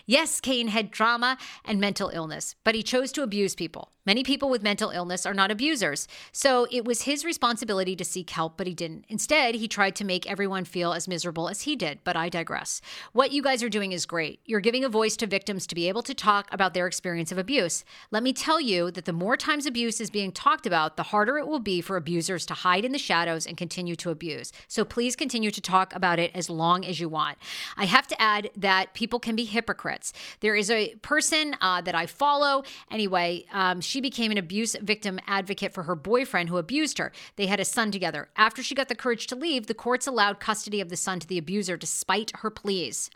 Yes, 0.06 0.42
Kane 0.42 0.70
had 0.70 0.92
trauma 0.92 1.38
and 1.66 1.80
mental 1.80 2.10
illness, 2.10 2.56
but 2.64 2.76
he 2.76 2.84
chose 2.84 3.12
to 3.14 3.24
abuse 3.24 3.56
people. 3.56 3.92
Many 4.10 4.24
people 4.24 4.50
with 4.50 4.64
mental 4.64 4.90
illness 4.90 5.26
are 5.28 5.36
not 5.36 5.52
abusers. 5.52 6.08
So 6.32 6.66
it 6.72 6.84
was 6.84 7.04
his 7.04 7.24
responsibility 7.24 7.96
to 7.96 8.04
seek 8.04 8.32
help, 8.32 8.58
but 8.58 8.66
he 8.66 8.74
didn't. 8.74 9.06
Instead, 9.08 9.54
he 9.54 9.68
tried 9.68 9.96
to 9.98 10.04
make 10.04 10.26
everyone 10.26 10.66
feel 10.66 10.94
as 10.94 11.08
miserable 11.08 11.48
as 11.48 11.62
he 11.62 11.76
did, 11.76 12.00
but 12.04 12.16
I 12.16 12.28
digress. 12.28 12.82
What 13.14 13.32
you 13.32 13.44
guys 13.44 13.62
are 13.62 13.70
doing 13.70 13.92
is 13.92 14.08
great. 14.08 14.40
You're 14.46 14.62
giving 14.62 14.84
a 14.84 14.90
voice 14.90 15.16
to 15.18 15.28
victims 15.28 15.68
to 15.68 15.76
be 15.76 15.88
able 15.88 16.02
to 16.02 16.16
talk 16.16 16.48
about 16.52 16.74
their 16.74 16.88
experience 16.88 17.32
of 17.32 17.38
abuse. 17.38 17.84
Let 18.10 18.24
me 18.24 18.34
tell 18.34 18.60
you 18.60 18.90
that 18.90 19.06
the 19.06 19.14
more 19.14 19.38
times 19.38 19.68
abuse 19.68 20.02
is 20.02 20.10
being 20.10 20.32
talked 20.32 20.66
about, 20.66 20.98
the 20.98 21.04
harder 21.04 21.38
it 21.38 21.48
will 21.48 21.60
be 21.60 21.80
for 21.80 21.96
abusers 21.96 22.48
to 22.48 22.56
hide 22.56 22.86
in 22.86 22.94
the 22.94 22.98
shadows 22.98 23.46
and 23.46 23.58
continue 23.58 23.96
to 23.98 24.10
abuse. 24.10 24.52
So 24.68 24.84
please 24.86 25.16
continue 25.16 25.52
to 25.52 25.62
talk 25.62 25.94
about 25.94 26.18
it 26.18 26.32
as 26.34 26.50
long 26.50 26.84
as 26.84 27.00
you 27.00 27.10
want. 27.10 27.38
I 27.78 27.86
have 27.86 28.08
to 28.08 28.20
add 28.20 28.50
that 28.58 28.96
people 28.96 29.20
can 29.20 29.36
be 29.36 29.44
hypocrites. 29.60 30.14
There 30.40 30.56
is 30.56 30.72
a 30.72 30.96
person 31.02 31.54
uh, 31.60 31.82
that 31.82 31.96
I 31.96 32.06
follow. 32.06 32.64
Anyway, 32.90 33.46
um, 33.52 33.82
she 33.82 34.00
became 34.00 34.32
an 34.32 34.38
abuse 34.38 34.74
victim 34.82 35.20
advocate 35.28 35.74
for 35.74 35.84
her 35.84 35.96
boyfriend 35.96 36.48
who 36.48 36.58
abused 36.58 36.98
her. 36.98 37.12
They 37.36 37.48
had 37.48 37.60
a 37.60 37.66
son 37.66 37.92
together. 37.92 38.30
After 38.38 38.64
she 38.64 38.74
got 38.74 38.88
the 38.88 38.96
courage 38.96 39.28
to 39.28 39.36
leave, 39.36 39.68
the 39.68 39.74
courts 39.74 40.08
allowed 40.08 40.40
custody 40.40 40.80
of 40.80 40.88
the 40.88 40.96
son 40.96 41.20
to 41.20 41.28
the 41.28 41.38
abuser 41.38 41.76
despite 41.76 42.32
her 42.38 42.50
pleas. 42.50 43.10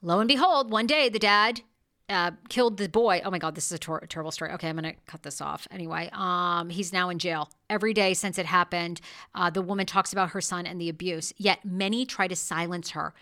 Lo 0.00 0.20
and 0.20 0.28
behold, 0.28 0.70
one 0.70 0.86
day 0.86 1.10
the 1.10 1.18
dad 1.18 1.60
uh, 2.08 2.32
killed 2.48 2.76
the 2.76 2.88
boy. 2.88 3.22
Oh 3.24 3.30
my 3.30 3.38
God, 3.38 3.54
this 3.54 3.66
is 3.66 3.72
a 3.72 3.78
tor- 3.78 4.04
terrible 4.08 4.30
story. 4.30 4.50
Okay, 4.52 4.68
I'm 4.68 4.76
to 4.78 4.94
cut 5.06 5.22
this 5.22 5.40
off. 5.40 5.68
Anyway, 5.70 6.10
um, 6.12 6.70
he's 6.70 6.92
now 6.92 7.08
in 7.08 7.18
jail. 7.18 7.50
Every 7.70 7.94
day 7.94 8.14
since 8.14 8.38
it 8.38 8.46
happened, 8.46 9.00
uh, 9.34 9.50
the 9.50 9.62
woman 9.62 9.86
talks 9.86 10.12
about 10.12 10.30
her 10.30 10.40
son 10.40 10.66
and 10.66 10.80
the 10.80 10.88
abuse, 10.88 11.32
yet 11.36 11.64
many 11.64 12.04
try 12.04 12.28
to 12.28 12.36
silence 12.36 12.90
her 12.90 13.14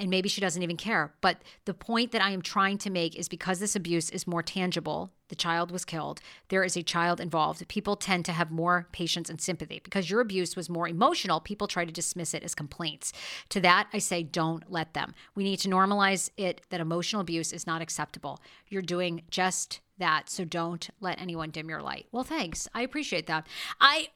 and 0.00 0.08
maybe 0.08 0.28
she 0.30 0.40
doesn't 0.40 0.62
even 0.62 0.78
care. 0.78 1.12
But 1.20 1.42
the 1.66 1.74
point 1.74 2.10
that 2.12 2.22
I 2.22 2.30
am 2.30 2.40
trying 2.40 2.78
to 2.78 2.90
make 2.90 3.14
is 3.14 3.28
because 3.28 3.60
this 3.60 3.76
abuse 3.76 4.08
is 4.10 4.26
more 4.26 4.42
tangible, 4.42 5.12
the 5.28 5.34
child 5.36 5.70
was 5.70 5.84
killed, 5.84 6.20
there 6.48 6.64
is 6.64 6.76
a 6.76 6.82
child 6.82 7.20
involved. 7.20 7.66
People 7.68 7.94
tend 7.94 8.24
to 8.24 8.32
have 8.32 8.50
more 8.50 8.88
patience 8.92 9.28
and 9.28 9.40
sympathy. 9.40 9.80
Because 9.84 10.10
your 10.10 10.20
abuse 10.20 10.56
was 10.56 10.70
more 10.70 10.88
emotional, 10.88 11.38
people 11.38 11.68
try 11.68 11.84
to 11.84 11.92
dismiss 11.92 12.32
it 12.32 12.42
as 12.42 12.54
complaints. 12.54 13.12
To 13.50 13.60
that, 13.60 13.88
I 13.92 13.98
say, 13.98 14.22
don't 14.22 14.72
let 14.72 14.94
them. 14.94 15.14
We 15.34 15.44
need 15.44 15.58
to 15.58 15.68
normalize 15.68 16.30
it 16.38 16.62
that 16.70 16.80
emotional 16.80 17.20
abuse 17.20 17.52
is 17.52 17.66
not 17.66 17.82
acceptable. 17.82 18.40
You're 18.68 18.82
doing 18.82 19.22
just 19.30 19.80
that. 19.98 20.30
So 20.30 20.46
don't 20.46 20.88
let 21.00 21.20
anyone 21.20 21.50
dim 21.50 21.68
your 21.68 21.82
light. 21.82 22.06
Well, 22.10 22.24
thanks. 22.24 22.66
I 22.74 22.80
appreciate 22.82 23.26
that. 23.26 23.46
I, 23.80 24.08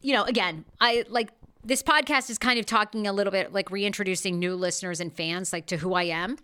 you 0.00 0.12
know, 0.14 0.22
again, 0.22 0.64
I 0.80 1.04
like 1.08 1.30
this 1.64 1.82
podcast 1.82 2.30
is 2.30 2.38
kind 2.38 2.58
of 2.58 2.66
talking 2.66 3.06
a 3.06 3.12
little 3.12 3.30
bit 3.30 3.52
like 3.52 3.70
reintroducing 3.70 4.38
new 4.38 4.54
listeners 4.54 5.00
and 5.00 5.12
fans 5.12 5.52
like 5.52 5.66
to 5.66 5.76
who 5.76 5.94
I 5.94 6.04
am. 6.04 6.36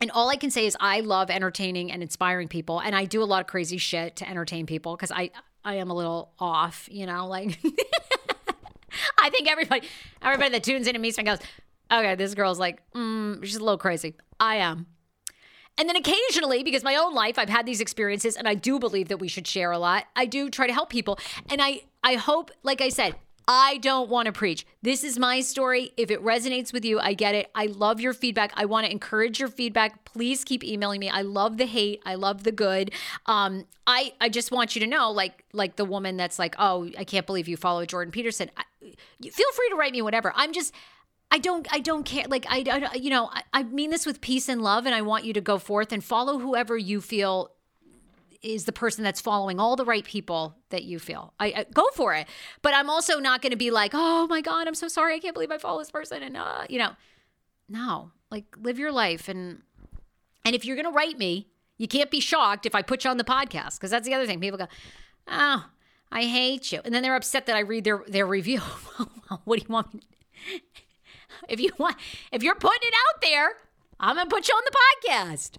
And 0.00 0.10
all 0.10 0.28
I 0.28 0.36
can 0.36 0.50
say 0.50 0.66
is 0.66 0.76
I 0.80 1.00
love 1.00 1.30
entertaining 1.30 1.90
and 1.92 2.02
inspiring 2.02 2.48
people 2.48 2.80
and 2.80 2.94
I 2.94 3.04
do 3.04 3.22
a 3.22 3.24
lot 3.24 3.40
of 3.40 3.46
crazy 3.46 3.78
shit 3.78 4.16
to 4.16 4.28
entertain 4.28 4.66
people 4.66 4.96
cuz 4.96 5.10
I 5.10 5.30
I 5.64 5.74
am 5.76 5.90
a 5.90 5.94
little 5.94 6.32
off, 6.38 6.88
you 6.90 7.06
know, 7.06 7.26
like 7.26 7.58
I 9.18 9.30
think 9.30 9.50
everybody 9.50 9.86
everybody 10.22 10.50
that 10.50 10.62
tunes 10.64 10.86
into 10.86 11.00
me 11.00 11.10
goes, 11.10 11.38
"Okay, 11.90 12.14
this 12.14 12.34
girl's 12.34 12.58
like, 12.58 12.80
mm, 12.92 13.42
she's 13.44 13.56
a 13.56 13.64
little 13.64 13.78
crazy." 13.78 14.14
I 14.38 14.56
am. 14.56 14.86
And 15.76 15.88
then 15.88 15.96
occasionally, 15.96 16.62
because 16.62 16.84
my 16.84 16.94
own 16.94 17.14
life, 17.14 17.36
I've 17.36 17.48
had 17.48 17.66
these 17.66 17.80
experiences 17.80 18.36
and 18.36 18.46
I 18.46 18.54
do 18.54 18.78
believe 18.78 19.08
that 19.08 19.16
we 19.16 19.26
should 19.26 19.46
share 19.46 19.72
a 19.72 19.78
lot. 19.78 20.04
I 20.14 20.26
do 20.26 20.48
try 20.48 20.68
to 20.68 20.72
help 20.72 20.90
people. 20.90 21.18
And 21.50 21.60
I 21.60 21.82
I 22.04 22.14
hope, 22.14 22.50
like 22.62 22.80
I 22.80 22.90
said, 22.90 23.16
I 23.46 23.78
don't 23.78 24.08
want 24.08 24.26
to 24.26 24.32
preach. 24.32 24.66
This 24.82 25.04
is 25.04 25.18
my 25.18 25.40
story. 25.40 25.92
If 25.96 26.10
it 26.10 26.22
resonates 26.22 26.72
with 26.72 26.84
you, 26.84 26.98
I 26.98 27.12
get 27.12 27.34
it. 27.34 27.50
I 27.54 27.66
love 27.66 28.00
your 28.00 28.14
feedback. 28.14 28.52
I 28.56 28.64
want 28.64 28.86
to 28.86 28.92
encourage 28.92 29.38
your 29.38 29.48
feedback. 29.48 30.04
Please 30.04 30.44
keep 30.44 30.64
emailing 30.64 31.00
me. 31.00 31.10
I 31.10 31.22
love 31.22 31.58
the 31.58 31.66
hate. 31.66 32.02
I 32.06 32.14
love 32.14 32.44
the 32.44 32.52
good. 32.52 32.92
Um, 33.26 33.66
I 33.86 34.14
I 34.20 34.30
just 34.30 34.50
want 34.50 34.74
you 34.74 34.80
to 34.80 34.86
know, 34.86 35.10
like 35.10 35.44
like 35.52 35.76
the 35.76 35.84
woman 35.84 36.16
that's 36.16 36.38
like, 36.38 36.54
oh, 36.58 36.88
I 36.98 37.04
can't 37.04 37.26
believe 37.26 37.48
you 37.48 37.56
follow 37.56 37.84
Jordan 37.84 38.12
Peterson. 38.12 38.50
I, 38.56 38.64
feel 39.22 39.52
free 39.52 39.68
to 39.70 39.76
write 39.76 39.92
me 39.92 40.02
whatever. 40.02 40.32
I'm 40.34 40.52
just. 40.52 40.74
I 41.30 41.38
don't 41.38 41.66
I 41.72 41.80
don't 41.80 42.04
care 42.04 42.26
like 42.28 42.46
I, 42.48 42.62
I 42.92 42.94
you 42.94 43.10
know 43.10 43.28
I, 43.32 43.42
I 43.52 43.62
mean 43.64 43.90
this 43.90 44.06
with 44.06 44.20
peace 44.20 44.48
and 44.48 44.62
love 44.62 44.86
and 44.86 44.94
I 44.94 45.02
want 45.02 45.24
you 45.24 45.32
to 45.32 45.40
go 45.40 45.58
forth 45.58 45.90
and 45.90 46.04
follow 46.04 46.38
whoever 46.38 46.76
you 46.76 47.00
feel 47.00 47.50
is 48.44 48.66
the 48.66 48.72
person 48.72 49.02
that's 49.02 49.20
following 49.20 49.58
all 49.58 49.74
the 49.74 49.84
right 49.84 50.04
people 50.04 50.56
that 50.68 50.84
you 50.84 50.98
feel. 50.98 51.32
I, 51.40 51.46
I 51.46 51.66
go 51.72 51.84
for 51.94 52.14
it, 52.14 52.28
but 52.62 52.74
I'm 52.74 52.90
also 52.90 53.18
not 53.18 53.42
going 53.42 53.52
to 53.52 53.56
be 53.56 53.70
like, 53.70 53.92
oh 53.94 54.26
my 54.28 54.40
god, 54.40 54.68
I'm 54.68 54.74
so 54.74 54.88
sorry, 54.88 55.14
I 55.14 55.18
can't 55.18 55.34
believe 55.34 55.50
I 55.50 55.58
follow 55.58 55.78
this 55.78 55.90
person, 55.90 56.22
and 56.22 56.36
uh, 56.36 56.64
you 56.68 56.78
know, 56.78 56.90
no, 57.68 58.10
like 58.30 58.44
live 58.60 58.78
your 58.78 58.92
life, 58.92 59.28
and 59.28 59.62
and 60.44 60.54
if 60.54 60.64
you're 60.64 60.76
going 60.76 60.86
to 60.86 60.92
write 60.92 61.18
me, 61.18 61.48
you 61.78 61.88
can't 61.88 62.10
be 62.10 62.20
shocked 62.20 62.66
if 62.66 62.74
I 62.74 62.82
put 62.82 63.04
you 63.04 63.10
on 63.10 63.16
the 63.16 63.24
podcast 63.24 63.76
because 63.76 63.90
that's 63.90 64.06
the 64.06 64.14
other 64.14 64.26
thing. 64.26 64.40
People 64.40 64.58
go, 64.58 64.68
oh, 65.26 65.66
I 66.12 66.24
hate 66.24 66.70
you, 66.70 66.80
and 66.84 66.94
then 66.94 67.02
they're 67.02 67.16
upset 67.16 67.46
that 67.46 67.56
I 67.56 67.60
read 67.60 67.84
their 67.84 68.02
their 68.06 68.26
review. 68.26 68.60
what 69.44 69.58
do 69.58 69.66
you 69.66 69.72
want? 69.72 70.04
If 71.48 71.60
you 71.60 71.70
want, 71.78 71.96
if 72.32 72.42
you're 72.42 72.54
putting 72.54 72.88
it 72.88 72.94
out 72.94 73.20
there, 73.20 73.54
I'm 74.00 74.16
gonna 74.16 74.30
put 74.30 74.48
you 74.48 74.54
on 74.54 74.62
the 74.64 75.08
podcast. 75.10 75.58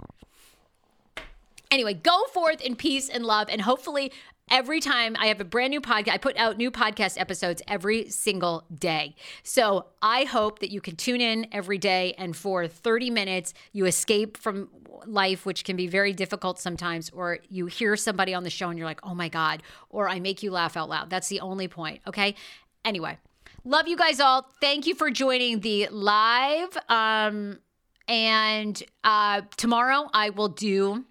Anyway, 1.76 1.94
go 1.94 2.24
forth 2.32 2.62
in 2.62 2.74
peace 2.74 3.10
and 3.10 3.26
love. 3.26 3.50
And 3.50 3.60
hopefully, 3.60 4.14
every 4.50 4.80
time 4.80 5.14
I 5.20 5.26
have 5.26 5.42
a 5.42 5.44
brand 5.44 5.72
new 5.72 5.82
podcast, 5.82 6.10
I 6.14 6.18
put 6.18 6.38
out 6.38 6.56
new 6.56 6.72
podcast 6.72 7.20
episodes 7.20 7.62
every 7.68 8.10
single 8.10 8.64
day. 8.74 9.18
So 9.44 9.88
I 10.02 10.24
hope 10.24 10.60
that 10.60 10.72
you 10.72 10.80
can 10.80 10.96
tune 10.96 11.20
in 11.20 11.48
every 11.52 11.78
day 11.78 12.14
and 12.18 12.34
for 12.34 12.66
30 12.66 13.10
minutes, 13.10 13.54
you 13.74 13.88
escape 13.88 14.38
from 14.38 14.70
life, 15.06 15.46
which 15.46 15.66
can 15.66 15.76
be 15.76 15.88
very 15.88 16.14
difficult 16.14 16.60
sometimes, 16.60 17.10
or 17.10 17.40
you 17.50 17.66
hear 17.66 17.98
somebody 17.98 18.34
on 18.34 18.44
the 18.44 18.50
show 18.50 18.70
and 18.70 18.80
you're 18.80 18.88
like, 18.88 19.02
oh 19.04 19.14
my 19.14 19.28
God, 19.28 19.62
or 19.90 20.08
I 20.08 20.22
make 20.22 20.42
you 20.44 20.52
laugh 20.52 20.78
out 20.78 20.88
loud. 20.88 21.10
That's 21.10 21.28
the 21.28 21.42
only 21.42 21.68
point. 21.68 22.00
Okay. 22.08 22.36
Anyway, 22.86 23.18
love 23.66 23.90
you 23.90 23.98
guys 23.98 24.22
all. 24.22 24.48
Thank 24.62 24.88
you 24.88 24.96
for 24.96 25.12
joining 25.12 25.60
the 25.60 25.90
live. 25.92 26.78
Um, 26.88 27.60
and 28.08 28.82
uh, 29.04 29.42
tomorrow 29.58 30.10
I 30.14 30.30
will 30.30 30.48
do 30.48 31.04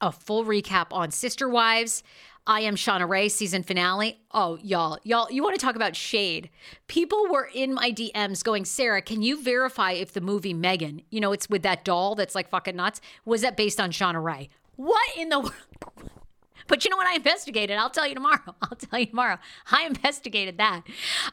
a 0.00 0.12
full 0.12 0.44
recap 0.44 0.86
on 0.90 1.10
Sister 1.10 1.48
Wives. 1.48 2.02
I 2.46 2.60
am 2.60 2.76
Shauna 2.76 3.08
Rae 3.08 3.28
season 3.28 3.64
finale. 3.64 4.20
Oh, 4.30 4.56
y'all, 4.62 4.98
y'all, 5.02 5.30
you 5.30 5.42
want 5.42 5.58
to 5.58 5.64
talk 5.64 5.74
about 5.74 5.96
shade? 5.96 6.48
People 6.86 7.26
were 7.28 7.50
in 7.52 7.74
my 7.74 7.90
DMs 7.90 8.44
going, 8.44 8.64
Sarah, 8.64 9.02
can 9.02 9.20
you 9.20 9.42
verify 9.42 9.92
if 9.92 10.12
the 10.12 10.20
movie 10.20 10.54
Megan, 10.54 11.02
you 11.10 11.20
know, 11.20 11.32
it's 11.32 11.50
with 11.50 11.62
that 11.62 11.84
doll 11.84 12.14
that's 12.14 12.36
like 12.36 12.48
fucking 12.48 12.76
nuts, 12.76 13.00
was 13.24 13.42
that 13.42 13.56
based 13.56 13.80
on 13.80 13.90
Shauna 13.90 14.22
Rae? 14.22 14.48
What 14.76 15.08
in 15.16 15.30
the 15.30 15.40
world? 15.40 15.54
But 16.66 16.84
you 16.84 16.90
know 16.90 16.96
what? 16.96 17.06
I 17.06 17.14
investigated. 17.14 17.76
I'll 17.76 17.90
tell 17.90 18.06
you 18.06 18.14
tomorrow. 18.14 18.40
I'll 18.62 18.76
tell 18.76 18.98
you 18.98 19.06
tomorrow. 19.06 19.38
I 19.70 19.84
investigated 19.84 20.58
that. 20.58 20.82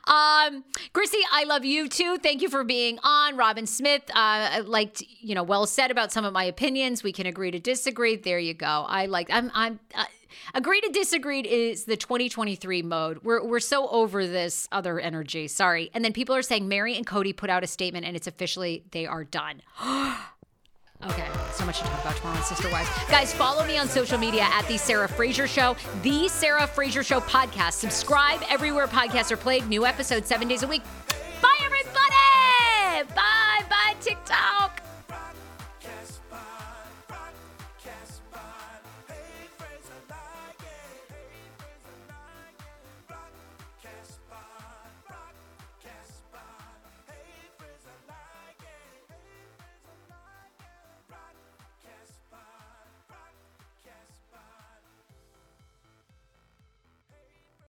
Um, 0.07 0.63
Chrissy, 0.93 1.19
I 1.31 1.43
love 1.45 1.65
you 1.65 1.89
too. 1.89 2.17
Thank 2.17 2.41
you 2.41 2.49
for 2.49 2.63
being 2.63 2.99
on. 3.03 3.38
Robin 3.38 3.65
Smith, 3.65 4.03
uh, 4.13 4.63
liked, 4.65 5.03
you 5.19 5.36
know, 5.36 5.43
well 5.43 5.65
said 5.65 5.91
about 5.91 6.11
some 6.11 6.25
of 6.25 6.34
my 6.34 6.43
opinions. 6.43 7.03
We 7.03 7.11
can 7.11 7.25
agree 7.25 7.51
to 7.51 7.59
disagree. 7.59 8.15
There 8.15 8.39
you 8.39 8.53
go. 8.53 8.86
I 8.88 9.05
like, 9.05 9.29
I'm, 9.31 9.51
I'm, 9.53 9.79
uh, 9.95 10.05
agree 10.53 10.81
to 10.81 10.89
disagree 10.89 11.41
is 11.41 11.86
the 11.86 11.97
2023 11.97 12.81
mode. 12.81 13.19
We're, 13.23 13.43
we're 13.43 13.59
so 13.59 13.88
over 13.89 14.27
this 14.27 14.67
other 14.71 14.99
energy. 14.99 15.47
Sorry. 15.47 15.89
And 15.93 16.03
then 16.03 16.13
people 16.13 16.36
are 16.36 16.41
saying 16.41 16.67
Meri 16.67 16.95
and 16.95 17.05
Kody 17.05 17.36
put 17.36 17.49
out 17.49 17.63
a 17.63 17.67
statement 17.67 18.05
and 18.05 18.15
it's 18.15 18.27
officially, 18.27 18.84
they 18.91 19.05
are 19.05 19.23
done. 19.23 19.61
Okay, 21.08 21.28
so 21.51 21.66
much 21.66 21.80
to 21.80 21.84
talk 21.86 22.01
about 22.01 22.16
tomorrow 22.16 22.38
on 22.38 22.43
Sister 22.43 22.70
Wives. 22.72 22.89
Guys, 23.10 23.34
follow 23.34 23.66
me 23.66 23.78
on 23.78 23.88
social 23.89 24.18
media 24.18 24.43
at 24.43 24.66
The 24.68 24.78
Sarah 24.78 25.08
Fraser 25.08 25.47
Show, 25.47 25.76
The 26.01 26.30
Sarah 26.30 26.66
Fraser 26.66 27.04
Show 27.04 27.20
podcast. 27.20 27.74
Subscribe 27.74 28.41
everywhere 28.49 28.88
podcasts 28.88 29.32
are 29.32 29.38
played. 29.38 29.68
New 29.68 29.86
episodes 29.86 30.28
seven 30.28 30.47
days 30.47 30.64
a 30.64 30.68
week. 30.68 30.84
Bye, 31.41 31.58
everybody. 31.66 33.14
Bye, 33.16 33.66
bye, 33.70 33.95
TikTok. 33.99 34.82